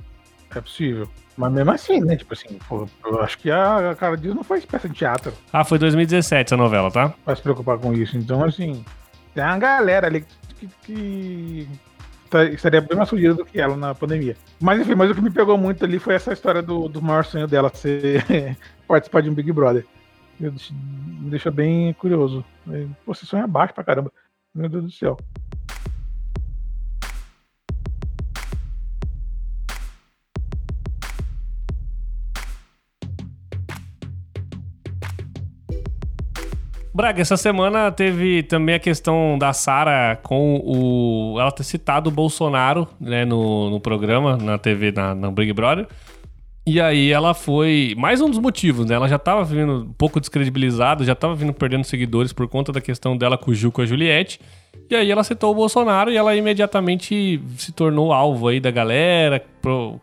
[0.56, 1.10] É possível.
[1.38, 2.16] Mas mesmo assim, né?
[2.16, 5.34] Tipo assim, pô, eu acho que a, a Cara Dias não faz peça de teatro
[5.52, 7.14] Ah, foi 2017 essa novela, tá?
[7.26, 8.18] pra se preocupar com isso.
[8.18, 8.86] Então, assim,
[9.34, 10.26] tem uma galera ali
[10.58, 11.68] que, que
[12.30, 14.38] tá- estaria bem mais fodida do que ela na pandemia.
[14.62, 17.26] Mas enfim, mas o que me pegou muito ali foi essa história do, do maior
[17.26, 18.24] sonho dela ser
[18.88, 19.86] participar de um Big Brother.
[20.40, 22.44] Eu me deixa bem curioso.
[23.06, 24.12] Pô, você sonha baixo pra caramba.
[24.54, 25.18] Meu Deus do céu.
[36.96, 41.38] Braga, essa semana teve também a questão da Sara com o.
[41.38, 45.88] Ela ter citado o Bolsonaro né, no, no programa, na TV, na, na Big Brother.
[46.66, 47.94] E aí ela foi.
[47.98, 48.96] Mais um dos motivos, né?
[48.96, 52.80] Ela já tava vindo um pouco descredibilizada, já tava vindo perdendo seguidores por conta da
[52.80, 54.40] questão dela com o Gil com a Juliette.
[54.90, 59.44] E aí ela citou o Bolsonaro e ela imediatamente se tornou alvo aí da galera,
[59.62, 60.00] pro-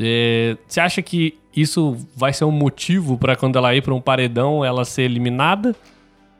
[0.00, 4.00] É, Você acha que isso vai ser um motivo pra quando ela ir pra um
[4.00, 5.74] paredão ela ser eliminada?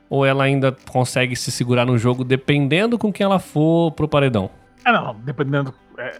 [0.09, 4.49] Ou ela ainda consegue se segurar no jogo dependendo com quem ela for pro paredão?
[4.83, 6.19] Ah, não, dependendo, é,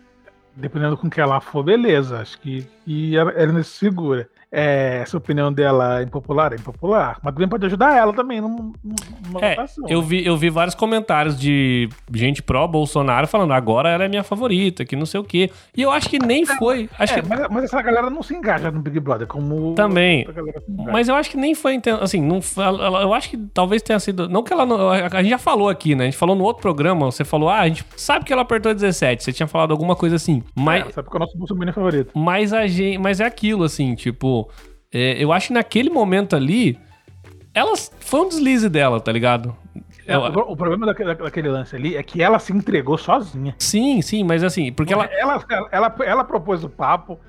[0.55, 2.19] dependendo com que ela for, beleza.
[2.19, 4.29] Acho que, que ela, ela ainda se segura.
[4.51, 7.19] É, essa opinião dela é impopular, é impopular.
[7.21, 9.85] Mas também pode ajudar ela também num- numa É, votação.
[9.87, 14.83] eu vi, eu vi vários comentários de gente pró-Bolsonaro falando agora ela é minha favorita,
[14.83, 15.51] que não sei o quê.
[15.77, 16.89] E eu acho que nem foi.
[16.97, 20.25] Acho É, que, mas, mas essa galera não se engaja no Big Brother, como Também.
[20.25, 23.99] se mas eu acho que nem foi assim, não ela- eu acho que talvez tenha
[23.99, 26.05] sido, não que ela não, a gente já falou aqui, né?
[26.05, 28.73] A gente falou no outro programa, você falou: "Ah, a gente sabe que ela apertou
[28.73, 29.23] 17".
[29.23, 30.41] Você tinha falado alguma coisa assim.
[30.55, 32.11] Mas É, sabe que é o nosso Bolsonaro favorito.
[32.17, 34.38] mas a gente, mas é aquilo assim, tipo,
[34.93, 36.77] é, eu acho que naquele momento ali
[37.53, 39.55] ela foi um deslize dela, tá ligado?
[40.07, 43.55] É, Eu- o, o problema daquele, daquele lance ali é que ela se entregou sozinha.
[43.59, 47.19] sim, sim, mas assim, porque ela ela, ela, ela, ela propôs o papo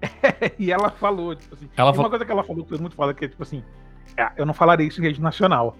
[0.58, 1.68] e ela falou, tipo assim.
[1.76, 3.62] Ela uma coisa que ela falou que foi muito foda, que é tipo assim,
[4.18, 5.76] "Ah, eu não falaria isso em rede nacional.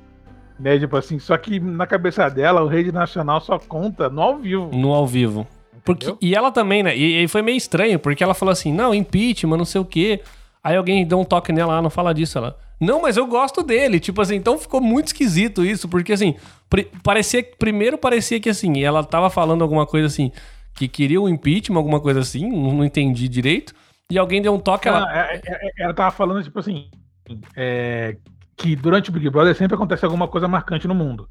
[0.59, 4.39] Né, tipo assim, só que na cabeça dela, o rede nacional só conta no ao
[4.39, 4.71] vivo.
[4.73, 5.45] no ao vivo.
[5.85, 6.97] Porque, e ela também, né?
[6.97, 10.23] E, e foi meio estranho, porque ela falou assim: não, impeachment, não sei o quê.
[10.65, 12.39] Aí alguém deu um toque nela, ah, não fala disso.
[12.39, 14.01] Ela, não, mas eu gosto dele.
[14.01, 16.35] Tipo assim, então ficou muito esquisito isso, porque assim,
[17.03, 20.33] parecia, primeiro parecia que assim, ela tava falando alguma coisa assim,
[20.75, 23.75] que queria o impeachment, alguma coisa assim, não, entendi direito.
[24.11, 25.01] E alguém deu um toque, ela.
[25.01, 26.89] Ela, é- é- é- ela tava falando, tipo assim,
[27.55, 28.17] é,
[28.57, 31.29] que durante o Big Brother sempre acontece alguma coisa marcante no mundo.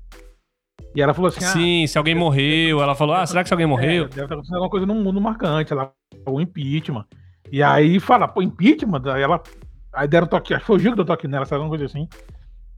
[0.96, 2.82] E ela falou assim: ah, Sim, se alguém morreu.
[2.82, 4.06] Ela falou: Ah, será que se alguém morreu?
[4.06, 5.91] É, deve estar acontecendo alguma coisa no mundo marcante, ela
[6.28, 7.06] o impeachment.
[7.53, 9.03] E aí fala, pô, impeachment?
[9.13, 9.39] Aí ela.
[9.93, 11.85] Aí deram toque, acho que foi o Gil que deu toque nela, sabe alguma coisa
[11.85, 12.07] assim.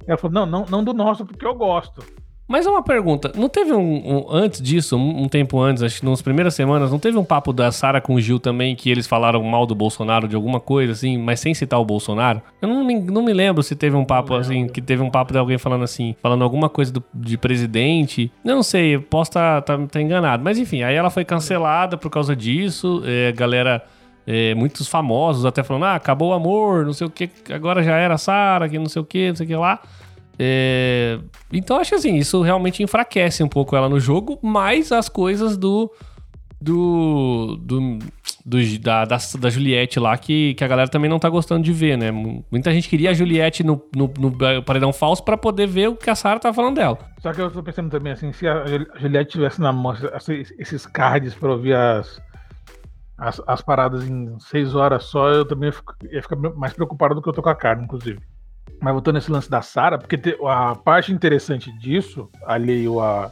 [0.05, 2.03] Ela falou, não, não, não do nosso, porque eu gosto.
[2.45, 6.01] Mas é uma pergunta, não teve um, um- antes disso, um, um tempo antes, acho
[6.01, 8.87] que nas primeiras semanas, não teve um papo da Sara com o Gil também que
[8.91, 12.41] eles falaram mal do Bolsonaro de alguma coisa assim, mas sem citar o Bolsonaro?
[12.61, 15.31] Eu não me, não me lembro se teve um papo assim, que teve um papo
[15.31, 18.29] de alguém falando assim, falando alguma coisa do- de presidente.
[18.43, 21.97] Eu não sei, eu posso estar tá, tá enganado, mas enfim, aí ela foi cancelada
[21.97, 23.81] por causa disso, é, galera.
[24.27, 27.95] É, muitos famosos até falando, ah, acabou o amor, não sei o que, agora já
[27.97, 29.79] era Sara, que não sei o que, não sei o que lá.
[30.37, 31.17] É,
[31.51, 35.91] Então acho assim, isso realmente enfraquece um pouco ela no jogo, mas as coisas do.
[36.61, 37.57] Do.
[37.61, 41.63] do, do- da, da, da Juliette lá, que, que a galera também não tá gostando
[41.63, 42.11] de ver, né?
[42.11, 46.09] Muita gente queria a Juliette no, no, no paredão falso pra poder ver o que
[46.11, 46.97] a Sarah tá falando dela.
[47.19, 49.95] Só que eu tô pensando também assim, se a Jul- Juliette tivesse na mão
[50.59, 52.21] esses cards pra ouvir as,
[53.17, 57.21] as, as paradas em seis horas só, eu também fico- ia ficar mais preocupado do
[57.21, 58.19] que eu tô com a carne, inclusive.
[58.81, 63.31] Mas voltando nesse lance da Sara, porque te- a parte interessante disso, alheio a,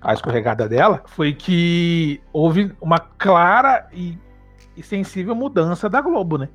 [0.00, 4.18] a escorregada dela, foi que houve uma clara e,
[4.76, 6.48] e sensível mudança da Globo, né?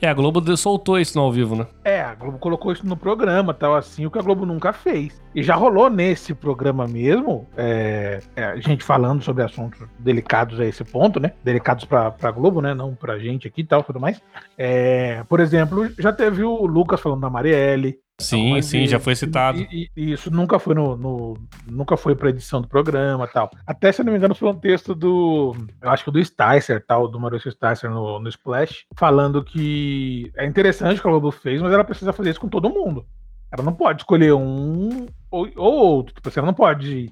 [0.00, 1.66] É, a Globo soltou isso no ao vivo, né?
[1.84, 5.22] É, a Globo colocou isso no programa, tal assim, o que a Globo nunca fez.
[5.34, 10.82] E já rolou nesse programa mesmo, é, é, gente falando sobre assuntos delicados a esse
[10.84, 11.32] ponto, né?
[11.44, 12.72] Delicados pra, pra Globo, né?
[12.74, 14.20] Não pra gente aqui e tal, tudo mais.
[14.56, 17.98] É, por exemplo, já teve o Lucas falando da Marielle.
[18.22, 19.58] Sim, Mas sim, e- já foi citado.
[19.58, 21.36] E, e- isso nunca foi no, no-
[21.70, 23.50] nunca foi pra edição do programa tal.
[23.66, 25.54] Até, se eu não me engano, foi um texto do.
[25.82, 30.46] Eu acho que do Sticer, tal, do Maurício Sticer no, no Splash, falando que é
[30.46, 33.04] interessante o que a Globo fez, mas ela precisa fazer isso com todo mundo.
[33.52, 36.14] Ela não pode escolher um ou, ou outro.
[36.14, 37.10] Tipo, assim, ela não pode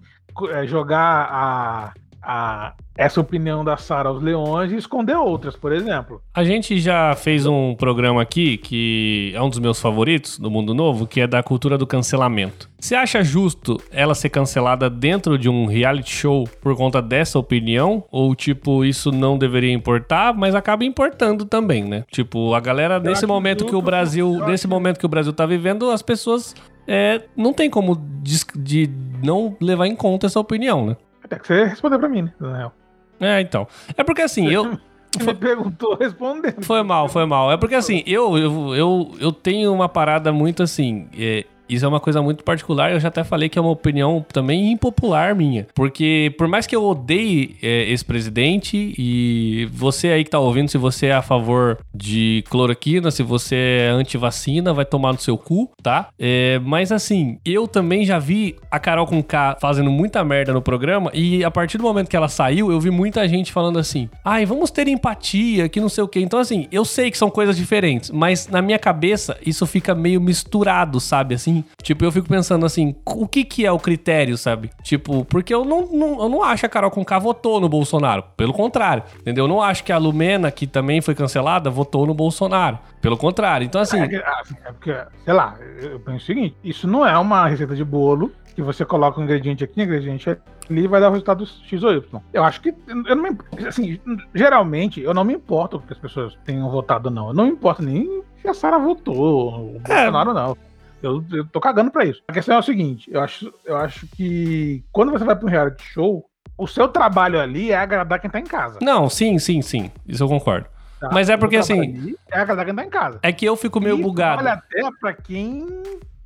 [0.51, 1.93] é, jogar a,
[2.23, 6.21] a- essa opinião da Sara aos leões e esconder outras, por exemplo.
[6.35, 10.75] A gente já fez um programa aqui que é um dos meus favoritos do Mundo
[10.75, 12.69] Novo, que é da cultura do cancelamento.
[12.81, 18.03] Você acha justo ela ser cancelada dentro de um reality show por conta dessa opinião?
[18.11, 22.05] Ou, tipo, isso não deveria importar, mas acaba importando também, né?
[22.11, 24.45] Tipo, a galera, nesse momento que o Brasil.
[24.47, 26.55] Nesse momento que o Brasil tá vivendo, as pessoas.
[26.87, 28.89] é, não tem como dis- de
[29.23, 30.97] não levar em conta essa opinião, né?
[31.23, 32.33] Até que você respondeu pra mim, né?
[32.41, 32.73] real.
[33.21, 33.67] É, então.
[33.97, 34.79] É porque assim, eu.
[35.19, 36.63] Você me perguntou respondendo.
[36.63, 37.51] Foi mal, foi mal.
[37.51, 41.09] É porque assim, eu, eu, eu, eu tenho uma parada muito assim.
[41.19, 42.93] é, isso é uma coisa muito particular.
[42.93, 45.67] Eu já até falei que é uma opinião também impopular minha.
[45.75, 50.69] Porque por mais que eu odeie é, esse presidente e você aí que tá ouvindo,
[50.69, 53.57] se você é a favor de cloroquina, se você
[53.89, 56.09] é anti-vacina, vai tomar no seu cu, tá?
[56.19, 60.63] É, mas assim, eu também já vi a Carol com K fazendo muita merda no
[60.63, 64.09] programa e a partir do momento que ela saiu, eu vi muita gente falando assim:
[64.25, 66.21] ai, vamos ter empatia, que não sei o quê.
[66.21, 70.21] Então, assim, eu sei que são coisas diferentes, mas na minha cabeça isso fica meio
[70.21, 71.35] misturado, sabe?
[71.35, 74.71] Assim, tipo, eu fico pensando assim: o que que é o critério, sabe?
[74.83, 77.69] Tipo, porque eu não, não, eu não acho que a Carol com K votou no
[77.69, 78.25] Bolsonaro.
[78.37, 79.45] Pelo contrário, entendeu?
[79.45, 82.79] Eu não acho que a Lumena, que também foi cancelada, votou no Bolsonaro.
[83.01, 83.65] Pelo contrário.
[83.65, 84.01] Então, assim.
[84.01, 87.85] É, é porque, sei lá, eu penso o seguinte: isso não é uma receita de
[87.85, 90.37] bolo que você coloca um ingrediente aqui, um ingrediente
[90.69, 92.21] ali vai dar o resultado X ou Y.
[92.33, 92.75] Eu acho que.
[92.89, 94.01] Eu não me, assim,
[94.35, 97.29] geralmente, eu não me importo que as pessoas tenham votado, não.
[97.29, 99.89] Eu não me importo nem se a Sara votou, o é.
[99.89, 100.57] Bolsonaro não.
[101.03, 102.23] Eu, eu tô cagando pra isso.
[102.29, 105.51] A questão é o seguinte: eu acho, eu acho que quando você vai pra um
[105.51, 106.25] reality show,
[106.57, 108.79] o seu trabalho ali é agradar quem tá em casa.
[108.83, 109.91] Não, sim, sim, sim.
[110.07, 110.67] Isso eu concordo.
[111.01, 111.11] Tá?
[111.13, 112.15] Mas é porque assim.
[112.31, 113.21] É agradar quem tá em casa.
[113.23, 114.43] É que eu fico meio e bugado.
[114.43, 115.67] Olha até pra quem.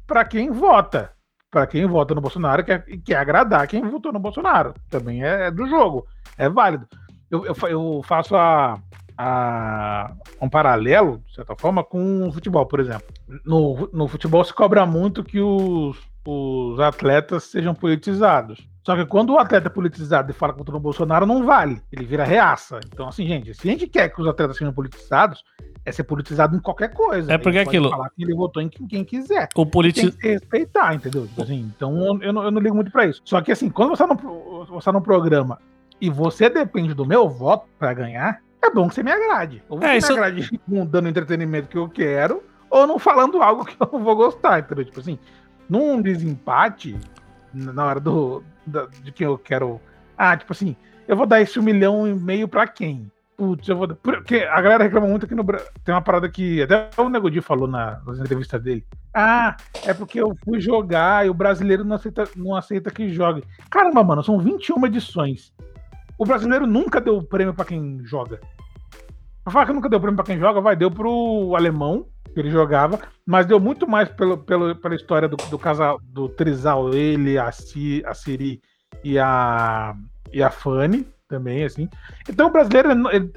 [0.06, 1.12] para quem vota.
[1.50, 4.72] Para quem vota no Bolsonaro, quer, quer agradar quem votou no Bolsonaro.
[4.88, 6.06] Também é, é do jogo.
[6.38, 6.88] É válido.
[7.30, 8.78] Eu, eu, eu faço a,
[9.16, 13.06] a, um paralelo, de certa forma, com o futebol, por exemplo.
[13.44, 15.96] No, no futebol se cobra muito que os,
[16.26, 18.66] os atletas sejam politizados.
[18.84, 21.80] Só que quando o atleta é politizado e fala contra o Bolsonaro, não vale.
[21.92, 22.80] Ele vira reaça.
[22.92, 25.44] Então, assim, gente, se a gente quer que os atletas sejam politizados,
[25.84, 27.32] é ser politizado em qualquer coisa.
[27.32, 27.90] É porque ele aquilo.
[27.90, 29.48] falar que ele votou em quem, quem quiser.
[29.54, 30.02] O politi...
[30.02, 31.28] Tem que respeitar, entendeu?
[31.38, 33.22] Assim, então, eu não, eu não ligo muito pra isso.
[33.24, 35.58] Só que, assim, quando você está no, você tá no programa
[36.00, 39.62] e você depende do meu voto para ganhar, é bom que você me agrade.
[39.68, 40.12] Ou você é, isso...
[40.12, 44.16] me agrade dando entretenimento que eu quero, ou não falando algo que eu não vou
[44.16, 44.84] gostar, entendeu?
[44.84, 45.18] Tipo assim,
[45.68, 46.96] num desempate,
[47.52, 49.80] na hora do, da, de quem eu quero.
[50.16, 53.10] Ah, tipo assim, eu vou dar esse um milhão e meio pra quem?
[53.36, 53.88] Putz, eu vou.
[53.88, 55.68] Porque a galera reclama muito aqui no Brasil.
[55.84, 58.84] Tem uma parada que até o Negodi falou na, nas entrevistas dele.
[59.12, 63.42] Ah, é porque eu fui jogar e o brasileiro não aceita, não aceita que jogue.
[63.70, 65.52] Caramba, mano, são 21 edições.
[66.18, 68.40] O brasileiro nunca deu prêmio para quem joga.
[69.44, 72.50] Pra falar que nunca deu prêmio pra quem joga, vai, deu pro alemão, que ele
[72.50, 77.38] jogava, mas deu muito mais pelo, pelo, pela história do, do casal, do trisal, ele,
[77.38, 78.60] a, a Siri
[79.02, 79.94] e a,
[80.32, 81.88] e a Fanny também, assim.
[82.28, 82.90] Então o brasileiro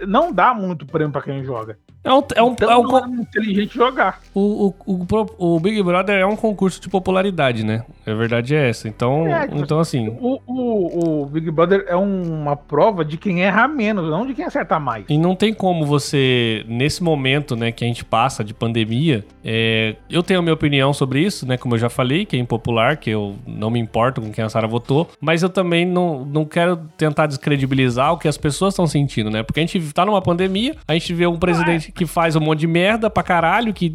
[0.08, 1.80] não dá muito prêmio pra quem joga.
[2.06, 4.22] É um, é um, então, é um, é inteligente jogar.
[4.32, 5.08] O, o,
[5.40, 7.84] o, o, Big Brother é um concurso de popularidade, né?
[8.06, 8.88] A verdade é essa.
[8.88, 10.10] Então, é, tipo então assim.
[10.22, 14.46] O, o, o, Big Brother é uma prova de quem erra menos, não de quem
[14.46, 15.06] acerta mais.
[15.10, 19.96] E não tem como você, nesse momento, né, que a gente passa de pandemia, é,
[20.08, 21.58] eu tenho a minha opinião sobre isso, né?
[21.58, 24.50] Como eu já falei, que é impopular, que eu não me importo com quem a
[24.50, 28.86] Sara votou, mas eu também não, não quero tentar descredibilizar o que as pessoas estão
[28.86, 29.42] sentindo, né?
[29.42, 32.60] Porque a gente tá numa pandemia, a gente vê um presidente que faz um monte
[32.60, 33.90] de merda pra caralho, que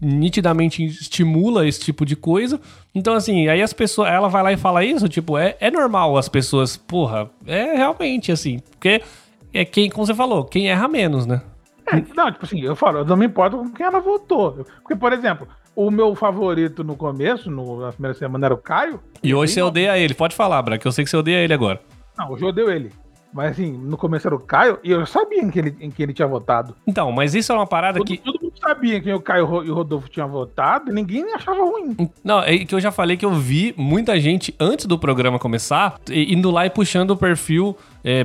[0.00, 2.60] nitidamente estimula esse tipo de coisa.
[2.94, 6.16] Então, assim, aí as pessoas, ela vai lá e fala isso, tipo, é, é normal
[6.18, 9.00] as pessoas, porra, é realmente assim, porque
[9.52, 11.40] é quem, como você falou, quem erra menos, né?
[11.86, 14.66] É, não, tipo assim, eu falo, eu não me importo com quem ela votou.
[14.82, 15.46] Porque, por exemplo,
[15.76, 19.00] o meu favorito no começo, no, na primeira semana, era o Caio.
[19.22, 21.54] E hoje você odeia ele, pode falar, Bra, que eu sei que você odeia ele
[21.54, 21.80] agora.
[22.18, 22.90] Não, hoje eu odeio ele.
[23.34, 26.00] Mas assim, no começo era o Caio e eu sabia em que ele, em que
[26.00, 26.76] ele tinha votado.
[26.86, 28.18] Então, mas isso é uma parada todo, que.
[28.18, 31.96] Todo mundo sabia quem o Caio e o Rodolfo tinham votado e ninguém achava ruim.
[32.22, 35.98] Não, é que eu já falei que eu vi muita gente antes do programa começar
[36.08, 37.76] indo lá e puxando o perfil.
[38.04, 38.24] É,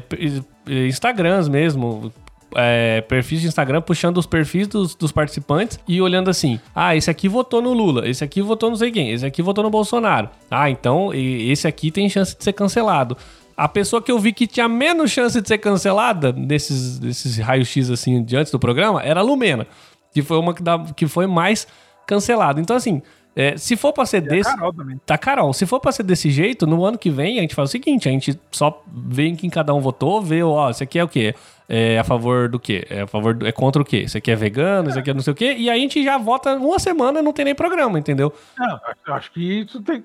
[0.87, 2.13] Instagrams mesmo,
[2.55, 7.09] é, perfis de Instagram puxando os perfis dos, dos, participantes e olhando assim: ah, esse
[7.09, 10.29] aqui votou no Lula, esse aqui votou não sei quem, esse aqui votou no Bolsonaro.
[10.49, 13.17] Ah, então esse aqui tem chance de ser cancelado.
[13.59, 17.89] A pessoa que eu vi que tinha menos chance de ser cancelada nesses, nesses raios-x
[17.89, 19.67] assim diante do programa era a Lumena,
[20.13, 21.67] que foi uma que, dá, que foi mais
[22.07, 22.61] cancelada.
[22.61, 23.01] Então, assim,
[23.35, 24.49] é, se for pra ser e desse.
[24.49, 25.01] Carol também.
[25.05, 25.51] Tá, Carol.
[25.51, 28.07] Se for pra ser desse jeito, no ano que vem a gente faz o seguinte:
[28.07, 31.07] a gente só vê em quem cada um votou, vê, ó, esse aqui é o
[31.09, 31.35] quê?
[31.67, 32.87] É a favor do quê?
[32.89, 33.97] É a favor do, é contra o quê?
[33.97, 34.91] Esse aqui é vegano, é.
[34.91, 35.55] esse aqui é não sei o quê.
[35.57, 38.33] E a gente já vota uma semana não tem nem programa, entendeu?
[38.57, 40.03] Não, eu acho que isso tem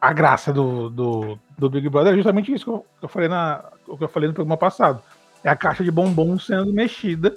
[0.00, 3.28] a graça do, do, do, Big Brother é justamente isso que eu, que eu, falei
[3.28, 5.02] na, o que eu falei no programa passado.
[5.42, 7.34] É a caixa de bombom sendo mexida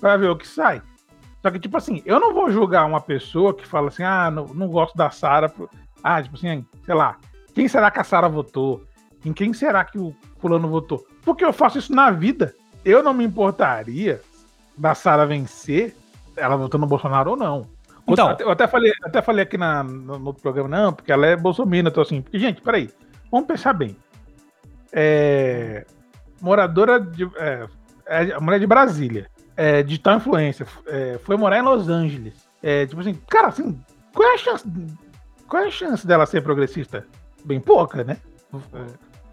[0.00, 0.82] para ver o que sai.
[1.42, 4.46] Só que, tipo assim, eu não vou julgar uma pessoa que fala assim, ah, não,
[4.46, 5.52] não gosto da Sara.
[6.02, 7.16] Ah, tipo assim, sei lá,
[7.54, 8.84] quem será que a Sara votou?
[9.24, 11.06] Em quem será que o fulano votou?
[11.24, 12.54] Porque eu faço isso na vida.
[12.84, 14.20] Eu não me importaria
[14.76, 15.96] da Sara vencer,
[16.36, 17.66] ela votando no Bolsonaro ou não.
[18.08, 21.26] Então, eu até falei, até falei aqui na, no, no outro programa, não, porque ela
[21.26, 22.22] é bolsominion, tô assim.
[22.22, 22.88] Porque, gente, peraí,
[23.30, 23.96] vamos pensar bem.
[24.92, 25.84] É,
[26.40, 27.24] moradora de.
[27.36, 27.66] É,
[28.06, 32.46] é, a mulher de Brasília, é, digital influencer, é, foi morar em Los Angeles.
[32.62, 33.78] É, tipo assim, cara, assim,
[34.14, 34.64] qual é a chance.
[35.48, 37.06] Qual é a chance dela ser progressista?
[37.44, 38.16] Bem pouca, né?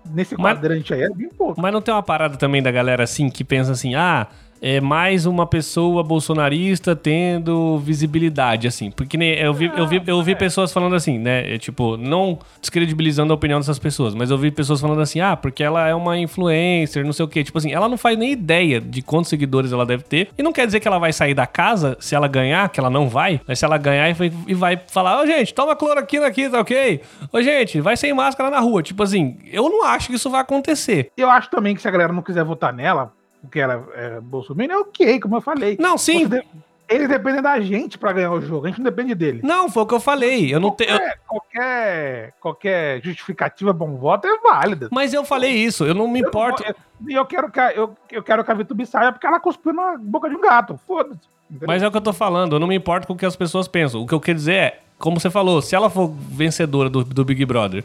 [0.05, 1.61] Nesse Mas- quadrante aí é bem pouca.
[1.61, 4.27] Mas não tem uma parada também da galera assim que pensa assim, ah,
[4.65, 8.89] é mais uma pessoa bolsonarista tendo visibilidade, assim.
[8.89, 11.53] Porque nem, eu vi, eu vi, eu vi pessoas falando assim, né?
[11.53, 15.35] é, tipo, não descredibilizando a opinião dessas pessoas, mas eu vi pessoas falando assim, ah,
[15.35, 17.43] porque ela é uma influencer, não sei o quê.
[17.43, 20.29] Tipo assim, ela não faz nem ideia de quantos seguidores ela deve ter.
[20.37, 22.89] E não quer dizer que ela vai sair da casa se ela ganhar, que ela
[22.89, 26.25] não vai, mas se ela ganhar e vai, e vai falar, ô gente, toma cloroquina
[26.25, 27.01] aqui, tá ok?
[27.33, 28.81] Ô gente, vai sem máscara na rua.
[28.81, 31.11] Tipo assim, eu não acho que isso vai acontecer.
[31.17, 33.11] Eu acho também que se a galera não quiser votar nela,
[33.43, 35.77] porque ela é Bolsonaro, é ok, como eu falei.
[35.79, 36.25] Não, sim.
[36.25, 36.43] Você
[36.89, 39.41] Eles dependem da gente pra ganhar o jogo, a gente não depende dele.
[39.43, 40.53] Não, foi o que eu falei.
[40.53, 40.97] Eu não tenho.
[40.97, 44.87] Qualquer, qualquer, qualquer justificativa bom voto é válida.
[44.91, 46.63] Mas eu falei isso, eu não me Eu importo.
[47.07, 49.73] E eu, quero que a, eu, eu quero que a Vitube saia porque ela cuspiu
[49.73, 50.79] na boca de um gato.
[50.87, 51.19] Foda-se.
[51.67, 53.35] Mas é o que eu tô falando, eu não me importo com o que as
[53.35, 54.01] pessoas pensam.
[54.01, 57.25] O que eu quero dizer é, como você falou, se ela for vencedora do, do
[57.25, 57.83] Big Brother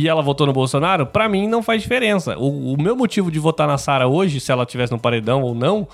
[0.00, 2.36] e ela votou no Bolsonaro, pra mim não faz diferença.
[2.38, 5.54] O, o meu motivo de votar na Sara hoje, se ela tivesse no paredão ou
[5.54, 5.86] não,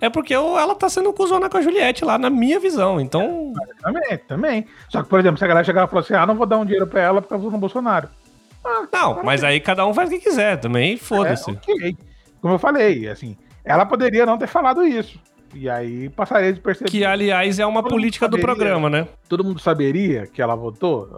[0.00, 3.00] é porque eu- ela tá sendo cuzona com a Juliette lá, na minha visão.
[3.00, 4.66] Então, Também, também.
[4.88, 6.58] Só que, por exemplo, se a galera chegar e falar assim, ah, não vou dar
[6.58, 8.08] um dinheiro pra ela porque eu vou no Bolsonaro.
[8.64, 11.50] Ah, não, mas aí cada um faz o que quiser também, foda-se.
[11.50, 11.96] É, ok.
[12.40, 15.18] Como eu falei, assim, ela poderia não ter falado isso.
[15.54, 16.90] E aí passaria de perceber.
[16.90, 18.46] Que, aliás, é uma Todo política do saberia.
[18.56, 19.06] programa, né?
[19.28, 21.08] Todo mundo saberia que ela votou.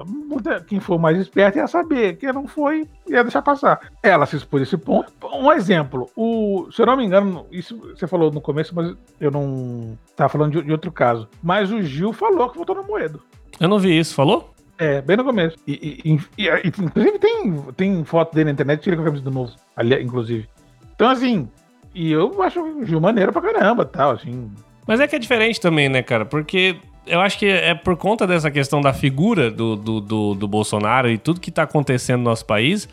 [0.66, 2.16] Quem for mais esperto ia saber.
[2.16, 3.80] Quem não foi, ia deixar passar.
[4.02, 5.12] Ela se expôs a esse ponto.
[5.34, 9.30] Um exemplo, o, se eu não me engano, isso você falou no começo, mas eu
[9.30, 11.28] não estava falando de, de outro caso.
[11.42, 13.20] Mas o Gil falou que votou no Moedo.
[13.60, 14.52] Eu não vi isso, falou?
[14.76, 15.56] É, bem no começo.
[15.66, 19.22] E, e- e- e- inclusive tem, tem foto dele na internet, tira com a camisa
[19.22, 20.48] do novo, ali, inclusive.
[20.96, 21.48] Então, assim,
[21.94, 24.50] e eu acho o Gil maneiro pra caramba, tal, assim.
[24.86, 26.24] Mas é que é diferente também, né, cara?
[26.24, 26.76] Porque
[27.06, 31.10] eu acho que é por conta dessa questão da figura do, do, do, do Bolsonaro
[31.10, 32.88] e tudo que tá acontecendo no nosso país,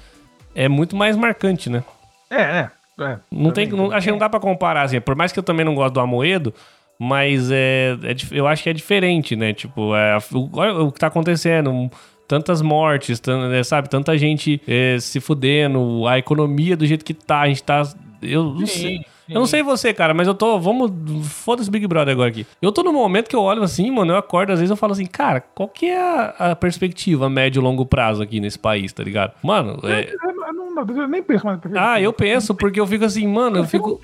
[0.54, 1.84] é muito mais marcante, né?
[2.30, 2.72] É, é.
[3.02, 5.02] é Não tem, não- acho que não dá pra comparar, assim.
[5.02, 6.54] Por mais que eu também não gosto do Amoedo,
[7.00, 9.54] mas é, é eu acho que é diferente, né?
[9.54, 11.90] Tipo, é, o, o que tá acontecendo.
[12.28, 13.22] Tantas mortes,
[13.54, 13.90] é, sabe?
[13.90, 17.84] Tanta gente é, se fudendo, a economia do jeito que tá, a gente tá.
[18.22, 19.00] Eu não sei.
[19.30, 20.60] Eu não sei você, cara, mas eu tô.
[20.60, 20.92] Vamos.
[21.30, 22.46] Foda-se Big Brother agora aqui.
[22.62, 24.92] Eu tô num momento que eu olho assim, mano, eu acordo, às vezes eu falo
[24.92, 28.92] assim, cara, qual que é a, a perspectiva médio e longo prazo aqui nesse país,
[28.92, 29.32] tá ligado?
[29.42, 30.54] Mano, é, Eu, não- eu
[30.86, 31.60] não- eu nem penso mais.
[31.78, 34.02] ah, eu penso, porque eu fico assim, mano, eu fico.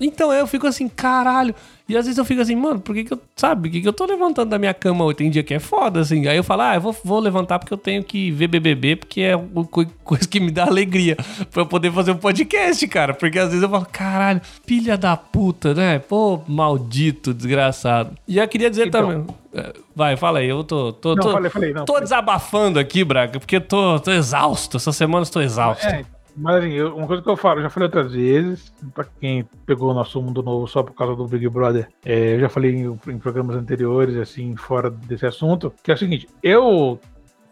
[0.00, 1.54] Então, eu fico assim, caralho.
[1.88, 3.20] E às vezes eu fico assim, mano, por que que eu.
[3.36, 5.16] Sabe, por que que eu tô levantando da minha cama hoje?
[5.16, 6.26] Tem dia que é foda, assim.
[6.28, 9.20] Aí eu falo, ah, eu vou, vou levantar porque eu tenho que ver BBB, porque
[9.22, 11.16] é uma co- coisa que me dá alegria
[11.50, 13.12] pra eu poder fazer um podcast, cara.
[13.12, 15.98] Porque às vezes eu falo, caralho, filha da puta, né?
[15.98, 18.12] Pô, maldito, desgraçado.
[18.26, 19.08] E eu queria dizer Então.
[19.08, 19.26] também.
[19.52, 20.92] é, Vai, fala aí, eu tô.
[20.92, 22.04] tô, Não, tô, falei, falei, não, tô falei.
[22.04, 24.76] desabafando aqui, Braga, porque eu tô, tô exausto.
[24.76, 25.84] Essa semana eu estou exausto.
[25.86, 26.04] É,
[26.36, 29.48] mas assim, eu- uma coisa que eu falo, eu já falei outras vezes, pra quem
[29.66, 32.74] pegou o nosso mundo novo só por causa do Big Brother, é, eu já falei
[32.74, 36.98] em, em programas anteriores, assim, fora desse assunto, que é o seguinte, eu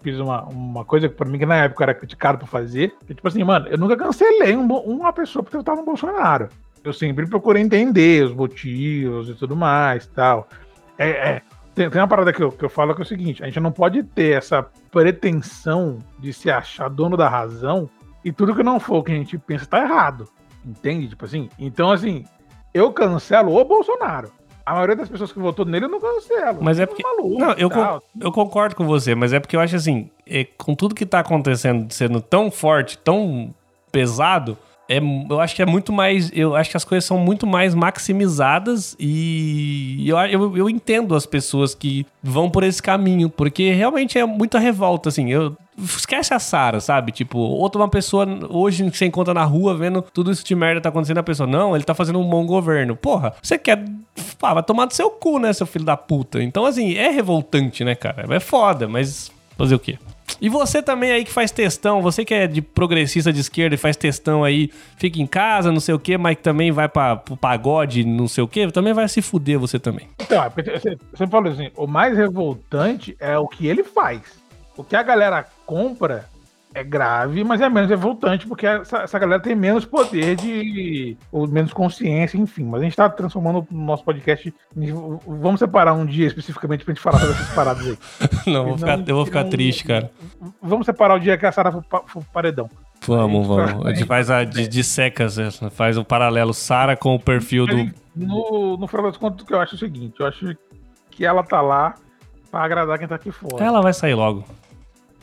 [0.02, 3.14] fiz uma, uma coisa que pra mim que na época era criticado por fazer, que
[3.14, 6.48] tipo assim, mano, eu nunca cancelei um uma pessoa porque eu tava no Bolsonaro.
[6.84, 10.48] Eu sempre procurei entender os motivos e tudo mais tal.
[10.96, 11.42] É, é,
[11.74, 13.58] tem, tem uma parada que eu, que eu falo que é o seguinte: a gente
[13.60, 17.90] não pode ter essa pretensão de se achar dono da razão
[18.24, 20.28] e tudo que não for o que a gente pensa tá errado.
[20.64, 21.08] Entende?
[21.08, 21.48] Tipo assim.
[21.58, 22.24] Então, assim,
[22.74, 24.30] eu cancelo o Bolsonaro.
[24.66, 26.58] A maioria das pessoas que votou nele eu não cancelo.
[26.60, 28.00] Mas é São porque- malucos Não, eu, tal.
[28.00, 31.06] con- eu concordo com você, mas é porque eu acho assim, é, com tudo que
[31.06, 33.54] tá acontecendo, sendo tão forte, tão
[33.90, 34.58] pesado,
[34.88, 36.30] é, eu acho que é muito mais.
[36.34, 41.26] Eu acho que as coisas são muito mais maximizadas e eu, eu, eu entendo as
[41.26, 45.30] pessoas que vão por esse caminho, porque realmente é muita revolta, assim.
[45.30, 47.12] Eu, esquece a Sara, sabe?
[47.12, 50.80] Tipo, outra uma pessoa hoje que você encontra na rua vendo tudo isso de merda
[50.80, 52.96] tá acontecendo, a pessoa, não, ele tá fazendo um bom governo.
[52.96, 53.84] Porra, você quer.
[54.38, 56.42] Pá, vai tomar do seu cu, né, seu filho da puta?
[56.42, 58.24] Então, assim, é revoltante, né, cara?
[58.34, 59.98] É foda, mas fazer o quê?
[60.40, 63.78] E você também aí que faz textão, você que é de progressista de esquerda e
[63.78, 67.16] faz textão aí, fica em casa, não sei o quê, mas que também vai pra,
[67.16, 70.08] pro pagode, não sei o quê, também vai se fuder você também.
[70.20, 74.20] Então, é você você falou assim: o mais revoltante é o que ele faz.
[74.76, 76.28] O que a galera compra
[76.74, 81.16] é grave, mas é menos revoltante, porque essa, essa galera tem menos poder de.
[81.32, 82.64] ou menos consciência, enfim.
[82.64, 84.52] Mas a gente tá transformando o nosso podcast.
[85.26, 87.98] Vamos separar um dia especificamente pra gente falar sobre essas paradas aí.
[88.52, 90.10] não, vou ficar, eu vou ficar não, triste, cara.
[90.62, 92.68] Vamos separar o dia que a Sara for, for paredão.
[93.06, 93.86] Vamos, vamos.
[93.86, 95.50] A gente faz a de, de secas, né?
[95.70, 97.90] faz um paralelo Sara com o perfil do.
[98.14, 100.56] No, no final das contas, o que eu acho é o seguinte: eu acho
[101.10, 101.94] que ela tá lá
[102.50, 103.64] pra agradar quem tá aqui fora.
[103.64, 104.44] Ela vai sair logo.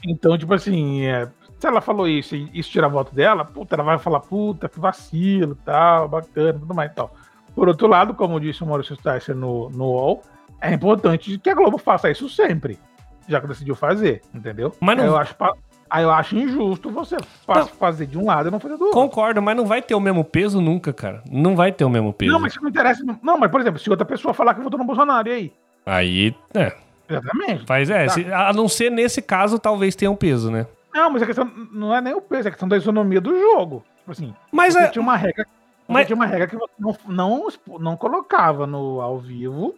[0.05, 1.27] Então, tipo assim, é,
[1.59, 4.69] se ela falou isso e isso tira a voto dela, puta, ela vai falar, puta,
[4.69, 7.13] que vacilo, tal, bacana, tudo mais e tal.
[7.55, 10.21] Por outro lado, como disse o Maurício Sticer no, no UOL,
[10.61, 12.77] é importante que a Globo faça isso sempre,
[13.27, 14.73] já que decidiu fazer, entendeu?
[14.79, 15.05] Mas não...
[15.05, 15.35] Eu acho,
[15.89, 17.65] aí eu acho injusto você não.
[17.67, 18.99] fazer de um lado e não fazer do outro.
[18.99, 21.23] Concordo, mas não vai ter o mesmo peso nunca, cara.
[21.31, 22.31] Não vai ter o mesmo peso.
[22.31, 23.03] Não, mas isso não interessa.
[23.23, 25.53] Não, mas por exemplo, se outra pessoa falar que votou no Bolsonaro, e aí?
[25.85, 26.84] Aí, é.
[27.09, 27.65] Exatamente.
[27.65, 28.05] Faz é.
[28.05, 28.13] Tá.
[28.13, 30.65] Se, a não ser nesse caso, talvez tenha um peso, né?
[30.93, 33.37] Não, mas a questão não é nem o peso, é a questão da isonomia do
[33.37, 33.83] jogo.
[33.99, 34.87] Tipo assim, mas é...
[34.87, 35.45] tinha uma regra,
[35.87, 36.07] mas...
[36.07, 37.47] tinha uma regra que você não, não,
[37.79, 39.75] não colocava no ao vivo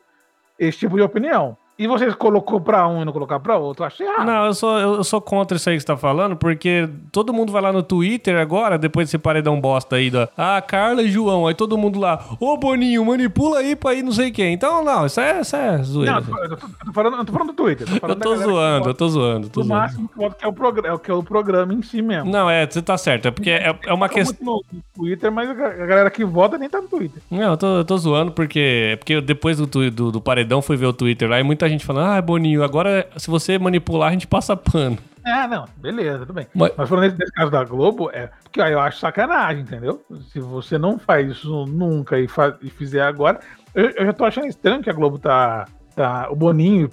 [0.59, 1.57] esse tipo de opinião.
[1.79, 4.25] E você colocou pra um e não colocar pra outro, eu achei errado.
[4.25, 7.51] Não, eu sou, eu sou contra isso aí que você tá falando, porque todo mundo
[7.51, 10.27] vai lá no Twitter agora, depois desse paredão bosta aí da.
[10.35, 14.11] Ah, Carla e João, aí todo mundo lá, ô Boninho, manipula aí pra ir não
[14.11, 14.53] sei quem.
[14.53, 16.13] Então, não, isso é, isso é zoeira.
[16.13, 17.87] Não, eu tô, eu, tô, falando, eu tô falando do Twitter.
[18.01, 19.49] eu tô zoando, eu tô zoando.
[19.49, 22.31] Tô o máximo que é o, programa, é, que é o programa em si mesmo.
[22.31, 24.35] Não, é, você tá certo, é porque é, é uma questão.
[24.43, 27.21] no Twitter, mas a galera que vota nem tá no Twitter.
[27.29, 30.75] Não, eu tô, eu tô zoando porque, é porque depois do, do, do paredão fui
[30.75, 34.11] ver o Twitter lá e muita gente falando, ah, Boninho agora se você manipular, a
[34.11, 34.97] gente passa pano.
[35.25, 36.47] É, não, beleza, tudo bem.
[36.55, 40.01] Mas, Mas falando nesse, nesse, caso da Globo, é porque eu acho sacanagem, entendeu?
[40.31, 43.41] Se você não faz isso nunca e, faz, e fizer agora,
[43.75, 45.67] eu, eu, já tô achando estranho que a Globo tá.
[45.93, 46.89] tá o Boninho,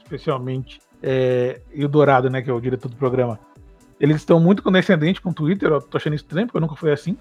[0.00, 3.38] especialmente, é, e o Dourado, né, que é o diretor do programa,
[3.98, 7.16] eles estão muito condescendentes com o Twitter, eu tô achando estranho, porque nunca foi assim.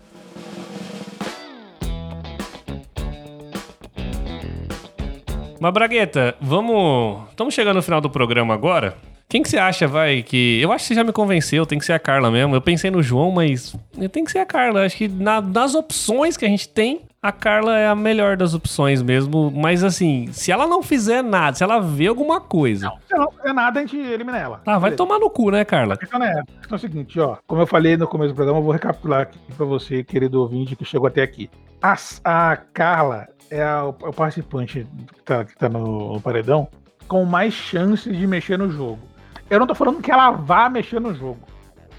[5.59, 7.29] Mas, Bragueta, vamos.
[7.29, 8.95] Estamos chegando no final do programa agora.
[9.35, 10.61] Quem que você acha, vai, que.
[10.61, 12.55] Eu acho que você já me convenceu, tem que ser a Carla mesmo.
[12.55, 13.75] Eu pensei no João, mas
[14.13, 14.85] tem que ser a Carla.
[14.85, 18.53] Acho que na, das opções que a gente tem, a Carla é a melhor das
[18.53, 19.51] opções mesmo.
[19.51, 22.85] Mas assim, se ela não fizer nada, se ela vê alguma coisa.
[22.85, 24.61] Não, se ela não fizer nada, a gente elimina ela.
[24.65, 25.95] Ah, vai tomar no cu, né, Carla?
[25.95, 27.35] A questão é, a questão é o seguinte, ó.
[27.45, 30.77] Como eu falei no começo do programa, eu vou recapitular aqui pra você, querido ouvinte,
[30.77, 31.49] que chegou até aqui.
[31.81, 36.69] A, a Carla é, a, o participante que tá, que tá no, no, paredão
[37.05, 39.13] com mais chances de mexer no jogo.
[39.49, 41.39] Eu não tô falando que ela vá mexer no jogo,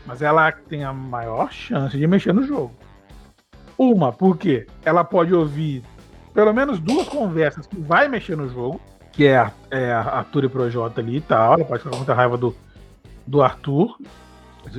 [0.05, 2.75] mas ela tem a maior chance de mexer no jogo.
[3.79, 5.83] Uma, porque ela pode ouvir
[6.35, 8.81] pelo menos duas conversas que vai mexer no jogo,
[9.13, 11.55] que é, é a Arthur e Projota ali e tal.
[11.55, 12.55] Ela pode ficar com muita raiva do,
[13.27, 13.97] do Arthur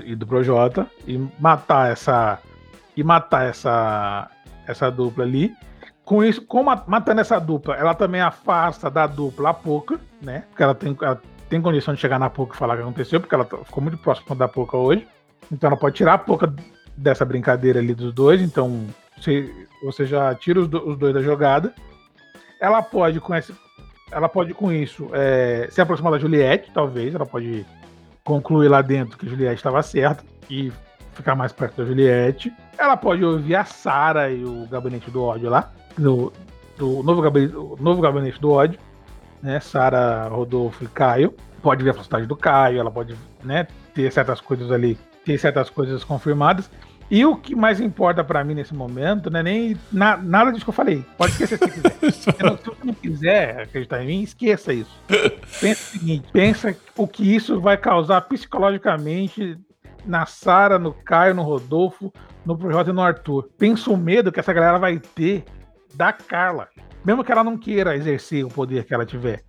[0.04, 2.40] e do Projota e matar essa
[2.96, 4.30] e matar essa
[4.68, 5.56] essa dupla ali.
[6.04, 10.44] Com isso, com matando essa dupla, ela também afasta da dupla a Poca, né?
[10.50, 13.20] Porque ela tem, ela tem condição de chegar na Poca e falar o que aconteceu,
[13.20, 15.08] porque ela tá, ficou muito próxima da Poca hoje.
[15.52, 16.54] Então ela pode tirar a Poca
[16.96, 18.42] dessa brincadeira ali dos dois.
[18.42, 18.86] Então
[19.18, 21.74] você, você já tira os, do, os dois da jogada.
[22.60, 23.54] Ela pode com esse,
[24.12, 27.14] ela pode com isso é, se aproximar da Juliette, talvez.
[27.14, 27.66] Ela pode
[28.24, 30.72] concluir lá dentro que a Juliette estava certa e
[31.14, 32.52] ficar mais perto da Juliette.
[32.78, 36.32] Ela pode ouvir a Sara e o gabinete do ódio lá do,
[36.78, 38.80] do novo, gabinete, novo gabinete do ódio,
[39.42, 39.60] né?
[39.60, 41.34] Sara, Rodolfo e Caio.
[41.62, 45.70] Pode ver a postagem do Caio, ela pode né, ter certas coisas ali, ter certas
[45.70, 46.70] coisas confirmadas.
[47.10, 50.66] E o que mais importa para mim nesse momento não é nem na, nada disso
[50.66, 51.06] que eu falei.
[51.18, 51.94] Pode esquecer se quiser.
[52.12, 52.44] se você
[52.84, 54.92] não quiser acreditar em mim, esqueça isso.
[55.62, 59.58] Pensa o seguinte: pensa o que isso vai causar psicologicamente
[60.06, 62.12] na Sara, no Caio, no Rodolfo,
[62.46, 63.50] no Projota e no Arthur.
[63.58, 65.46] Pensa o medo que essa galera vai ter
[65.96, 66.68] da Carla.
[67.08, 69.42] Mesmo que ela não queira exercer o poder que ela tiver.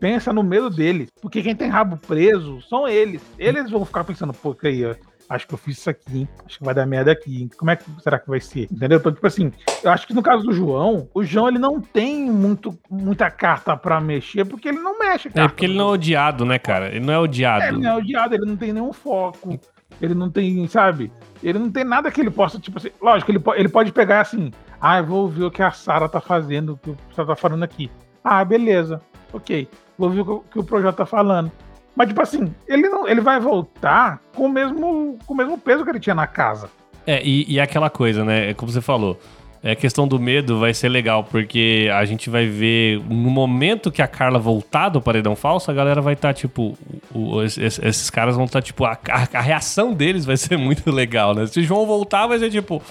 [0.00, 1.08] Pensa no medo deles.
[1.22, 3.22] Porque quem tem rabo preso são eles.
[3.38, 4.82] Eles vão ficar pensando, pô, aí,
[5.30, 6.28] acho que eu fiz isso aqui, hein?
[6.44, 7.42] acho que vai dar merda aqui.
[7.42, 7.50] Hein?
[7.56, 8.64] Como é que será que vai ser?
[8.64, 8.98] Entendeu?
[8.98, 9.52] Então, tipo assim,
[9.84, 13.76] eu acho que no caso do João, o João ele não tem muito, muita carta
[13.76, 15.30] para mexer, porque ele não mexe.
[15.36, 16.88] É porque ele não é odiado, né, cara?
[16.88, 17.62] Ele não é odiado.
[17.62, 19.56] É, ele não é odiado, ele não tem nenhum foco.
[20.02, 21.12] Ele não tem, sabe?
[21.40, 22.90] Ele não tem nada que ele possa, tipo assim.
[23.00, 24.50] Lógico, ele, ele pode pegar assim.
[24.86, 27.34] Ah, eu vou ouvir o que a Sara tá fazendo, o que o pessoal tá
[27.34, 27.90] falando aqui.
[28.22, 29.00] Ah, beleza.
[29.32, 29.66] Ok.
[29.96, 31.50] Vou ouvir o que o projeto tá falando.
[31.96, 35.84] Mas, tipo assim, ele, não, ele vai voltar com o, mesmo, com o mesmo peso
[35.84, 36.68] que ele tinha na casa.
[37.06, 38.50] É, e, e aquela coisa, né?
[38.50, 39.18] É como você falou.
[39.62, 43.90] é a questão do medo vai ser legal, porque a gente vai ver no momento
[43.90, 46.76] que a Carla voltar do paredão falso, a galera vai estar, tá, tipo,
[47.10, 50.36] o, o, esses, esses, caras vão estar, tá, tipo, a, a, a, reação deles vai
[50.36, 51.46] ser muito legal, né?
[51.46, 52.82] Se o João voltar, vai ser tipo.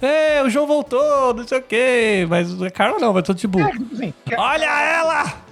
[0.00, 2.26] É, o João voltou, não sei o quê.
[2.28, 3.58] Mas a Carla não, vai ser tipo.
[3.60, 5.46] É, tipo assim, Olha ela!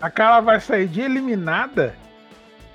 [0.00, 1.94] A Carla vai sair de eliminada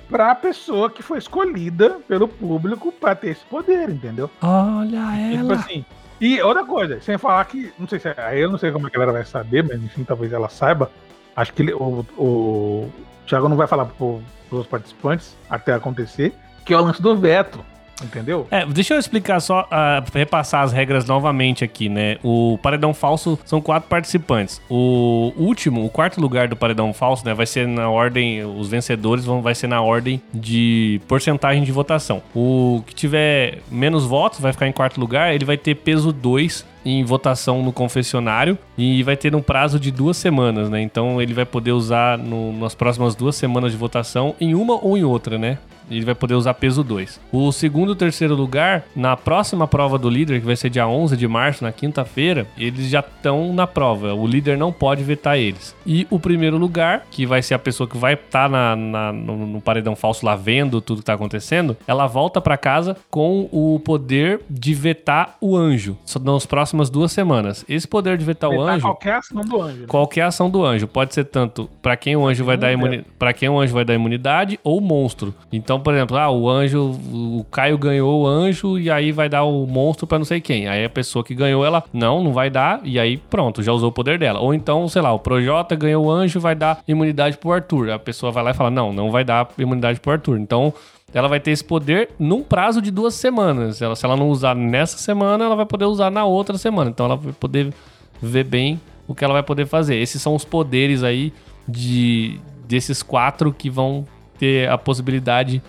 [0.09, 4.29] pra pessoa que foi escolhida pelo público pra ter esse poder, entendeu?
[4.41, 5.41] Olha tipo ela!
[5.41, 5.85] Tipo assim,
[6.19, 8.89] e outra coisa, sem falar que, não sei se aí eu não sei como é
[8.89, 10.89] que ela vai saber, mas enfim, talvez ela saiba.
[11.35, 12.89] Acho que ele, o, o
[13.27, 16.33] Thiago não vai falar para os participantes até acontecer,
[16.65, 17.63] que é o lance do veto.
[18.03, 18.47] Entendeu?
[18.51, 22.17] É, deixa eu explicar só, uh, repassar as regras novamente aqui, né?
[22.23, 24.61] O paredão falso são quatro participantes.
[24.69, 27.33] O último, o quarto lugar do paredão falso, né?
[27.33, 32.21] Vai ser na ordem, os vencedores vão, vai ser na ordem de porcentagem de votação.
[32.35, 36.65] O que tiver menos votos vai ficar em quarto lugar, ele vai ter peso 2
[36.85, 40.81] em votação no confessionário e vai ter um prazo de duas semanas, né?
[40.81, 44.97] Então ele vai poder usar no, nas próximas duas semanas de votação em uma ou
[44.97, 45.57] em outra, né?
[45.89, 47.19] Ele vai poder usar peso 2.
[47.31, 51.15] O segundo e terceiro lugar, na próxima prova do líder, que vai ser dia 11
[51.15, 54.13] de março, na quinta-feira, eles já estão na prova.
[54.13, 55.75] O líder não pode vetar eles.
[55.85, 59.61] E o primeiro lugar, que vai ser a pessoa que vai estar tá no, no,
[59.61, 64.41] paredão falso lá vendo tudo que está acontecendo, ela volta para casa com o poder
[64.49, 67.65] de vetar o anjo nas próximas duas semanas.
[67.67, 68.81] Esse poder de vetar, vetar o anjo.
[68.81, 69.81] Qualquer ação do anjo.
[69.81, 69.87] Né?
[69.87, 70.87] Qualquer ação do anjo.
[70.87, 73.85] Pode ser tanto para quem o anjo vai dar imunidade, para quem o anjo vai
[73.85, 75.33] dar imunidade ou monstro.
[75.51, 79.29] Então então, por exemplo, ah, o anjo, o Caio ganhou o anjo e aí vai
[79.29, 80.67] dar o monstro para não sei quem.
[80.67, 83.89] Aí a pessoa que ganhou, ela, não, não vai dar, e aí pronto, já usou
[83.89, 84.39] o poder dela.
[84.39, 87.91] Ou então, sei lá, o Projota ganhou o anjo, vai dar imunidade pro Arthur.
[87.91, 90.39] A pessoa vai lá e fala, não, não vai dar imunidade pro Arthur.
[90.39, 90.73] Então,
[91.13, 93.81] ela vai ter esse poder num prazo de duas semanas.
[93.81, 96.89] Ela, se ela não usar nessa semana, ela vai poder usar na outra semana.
[96.89, 97.71] Então, ela vai poder
[98.19, 99.95] ver bem o que ela vai poder fazer.
[99.95, 101.31] Esses são os poderes aí
[101.67, 104.05] de desses quatro que vão
[104.39, 105.61] ter a possibilidade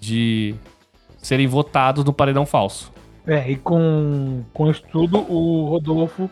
[0.00, 0.54] de
[1.18, 2.92] serem votados no paredão falso.
[3.26, 6.28] É, e com, com isso tudo, o Rodolfo,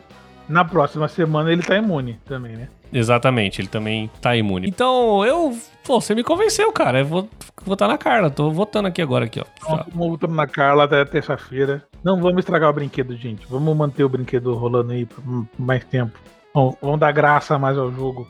[0.49, 2.69] na próxima semana, ele tá imune também, né?
[2.93, 4.69] Exatamente, ele também tá imune.
[4.69, 5.57] Então, eu.
[5.85, 7.01] Pô, você me convenceu, cara.
[7.01, 7.29] Eu vou
[7.65, 8.31] votar na Carla.
[8.31, 9.45] Tô votando aqui agora, aqui, ó.
[9.93, 11.85] Vamos votando na Carla até terça-feira.
[12.03, 13.47] Não vamos estragar o brinquedo, gente.
[13.49, 15.23] Vamos manter o brinquedo rolando aí por
[15.57, 16.19] mais tempo.
[16.53, 18.27] Vamos, vamos dar graça mais ao jogo.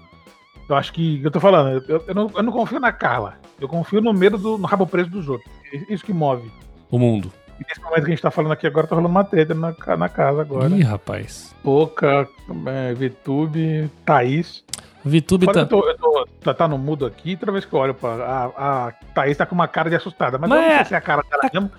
[0.71, 1.21] Eu acho que.
[1.23, 3.35] Eu tô falando, eu, eu, não, eu não confio na Carla.
[3.61, 5.51] Eu confio no medo do no rabo preso dos outros.
[5.89, 6.49] Isso que move.
[6.89, 7.33] O mundo.
[7.59, 9.75] E nesse momento que a gente tá falando aqui agora, tá rolando uma treta na,
[9.97, 10.69] na casa agora.
[10.69, 11.53] Ih, rapaz.
[11.61, 12.29] Pouca,
[12.67, 14.65] é, VTube, Thaís.
[15.05, 15.61] VTube tá...
[15.61, 18.09] Eu tô, eu tô, tá, tá no mudo aqui, toda vez que eu olho pra...
[18.09, 20.85] A, a Thaís tá com uma cara de assustada, mas, mas eu não sei é...
[20.85, 21.71] se é a cara dela mesmo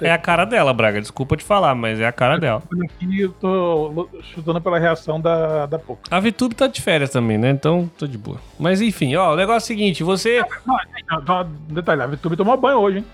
[0.00, 1.00] É a cara dela, Braga.
[1.00, 2.62] Desculpa te falar, mas é a cara dela.
[2.84, 6.02] Aqui eu tô chutando pela reação da, da Poca.
[6.10, 7.50] A VTube tá de férias também, né?
[7.50, 8.38] Então tô de boa.
[8.58, 10.44] Mas enfim, ó, o negócio é o seguinte: você.
[10.66, 13.04] Não, não, detalhe, a VTube tomou banho hoje, hein?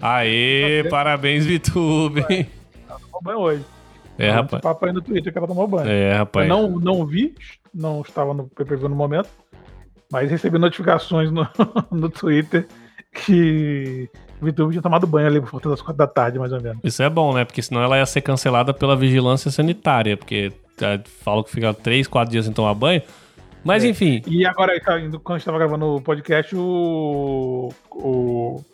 [0.00, 2.24] Aê, parabéns, VTube.
[2.86, 3.64] Tomou banho hoje.
[4.18, 4.62] É, rapaz.
[4.62, 5.88] Papo aí no Twitter que ela tomou banho.
[5.88, 6.48] É, rapaz.
[6.48, 7.34] Eu não, não vi,
[7.74, 9.28] não estava no PPV no momento,
[10.10, 11.48] mas recebi notificações no,
[11.90, 12.66] no Twitter
[13.12, 14.08] que
[14.46, 16.78] VTube tinha tomado banho ali por volta das quatro da tarde, mais ou menos.
[16.82, 17.44] Isso é bom, né?
[17.44, 22.06] Porque senão ela ia ser cancelada pela vigilância sanitária, porque é, falam que fica três,
[22.06, 23.02] quatro dias sem tomar banho.
[23.64, 23.88] Mas é.
[23.88, 24.22] enfim.
[24.26, 27.72] E agora, tá quando a gente tava gravando o podcast, o.
[27.90, 28.64] O,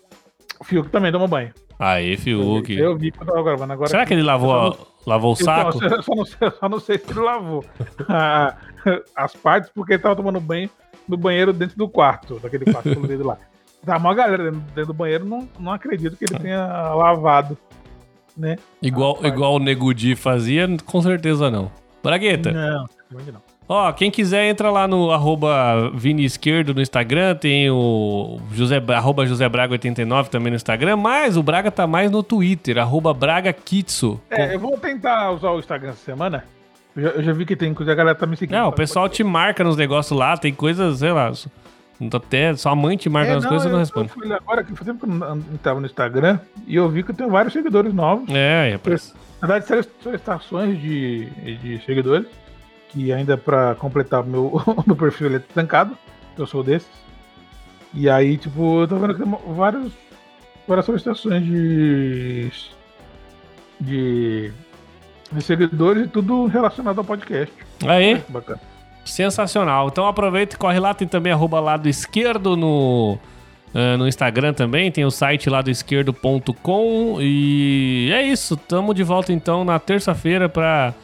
[0.59, 1.53] o Fiuk também tomou banho.
[1.79, 2.73] Aí, Fiuk.
[2.73, 3.73] Eu, eu vi quando tava gravando.
[3.73, 5.85] Agora, Será que ele lavou, não, lavou o saco?
[5.85, 7.65] Eu só, não sei, só não sei se ele lavou
[9.15, 10.71] as partes, porque ele tava tomando banho
[11.07, 13.39] no banheiro dentro do quarto, daquele quarto colorido lá.
[13.85, 17.57] Tá uma galera dentro, do banheiro, não, não acredito que ele tenha lavado,
[18.37, 18.57] né?
[18.83, 21.71] Igual, igual o Negudi fazia, com certeza não.
[22.03, 22.53] Bragueta.
[22.53, 23.49] Não, não.
[23.69, 29.27] Ó, quem quiser entra lá no arroba Vini Esquerdo no Instagram, tem o José, arroba
[29.27, 33.53] José Braga 89 também no Instagram, mas o Braga tá mais no Twitter, arroba Braga
[33.53, 34.19] Kitsu.
[34.31, 36.45] É, eu vou tentar usar o Instagram essa semana.
[36.97, 38.57] Eu já, eu já vi que tem coisa, a galera tá me seguindo.
[38.57, 41.31] Não, o pessoal te marca nos negócios lá, tem coisas, sei lá,
[42.13, 44.11] até sua mãe te marca é, as coisas e não responde.
[44.23, 47.11] Eu agora que faz tempo que eu não estava no Instagram e eu vi que
[47.11, 48.29] eu tenho vários seguidores novos.
[48.31, 49.15] É, é parece.
[49.41, 51.27] Na verdade, solicitações de,
[51.57, 52.27] de seguidores,
[52.89, 55.97] que ainda para completar o meu, meu perfil ele é trancado,
[56.37, 56.89] eu sou desses.
[57.93, 59.93] E aí, tipo, eu tô vendo que tem vários,
[60.67, 62.51] várias solicitações de,
[63.81, 64.53] de,
[65.33, 67.55] de seguidores e tudo relacionado ao podcast.
[67.87, 68.13] Aí.
[68.13, 68.61] É, bacana.
[69.11, 69.89] Sensacional.
[69.89, 70.95] Então aproveita e corre lá.
[70.95, 73.19] Tem também arroba lado esquerdo no,
[73.75, 77.19] Uh, no Instagram também, tem o site lá do esquerdo.com.
[77.21, 80.95] E é isso, tamo de volta então na terça-feira pra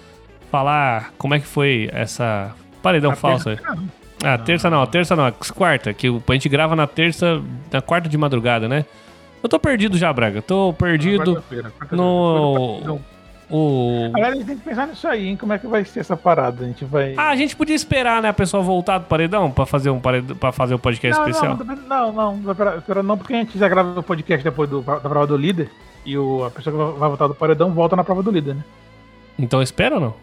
[0.51, 3.59] falar como é que foi essa paredão a falso aí.
[4.23, 8.17] Ah, terça não, terça não, quarta, que a gente grava na terça, na quarta de
[8.17, 8.87] madrugada, né?
[9.43, 10.41] Eu tô perdido já, Braga.
[10.41, 11.45] Tô perdido
[11.93, 12.99] no.
[13.51, 14.11] O...
[14.15, 15.37] Agora a gente tem que pensar nisso aí, hein?
[15.37, 16.65] Como é que vai ser essa parada?
[16.65, 17.15] A gente vai.
[17.17, 20.37] Ah, a gente podia esperar, né, a pessoa voltar do paredão pra fazer um paredão,
[20.37, 21.57] pra fazer o um podcast não, especial.
[21.57, 25.01] Não, não, não, espera, não, porque a gente já grava o podcast depois do, da
[25.01, 25.71] prova do líder
[26.07, 28.65] e o, a pessoa que vai voltar do paredão volta na prova do líder, né?
[29.39, 30.15] Então espera ou não?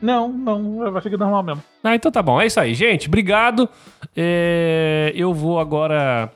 [0.00, 1.62] Não, não, vai seguir normal mesmo.
[1.84, 2.40] Ah, então tá bom.
[2.40, 3.06] É isso aí, gente.
[3.06, 3.68] Obrigado.
[4.16, 6.30] É, eu vou agora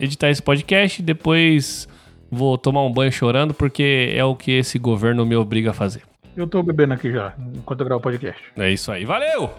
[0.00, 1.86] editar esse podcast, depois
[2.32, 6.02] vou tomar um banho chorando, porque é o que esse governo me obriga a fazer.
[6.34, 8.42] Eu tô bebendo aqui já, enquanto eu gravo o podcast.
[8.56, 9.04] É isso aí.
[9.04, 9.50] Valeu!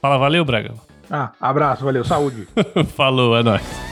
[0.00, 0.74] Fala, valeu, Braga.
[1.10, 2.46] Ah, abraço, valeu, saúde.
[2.94, 3.91] Falou, é nóis.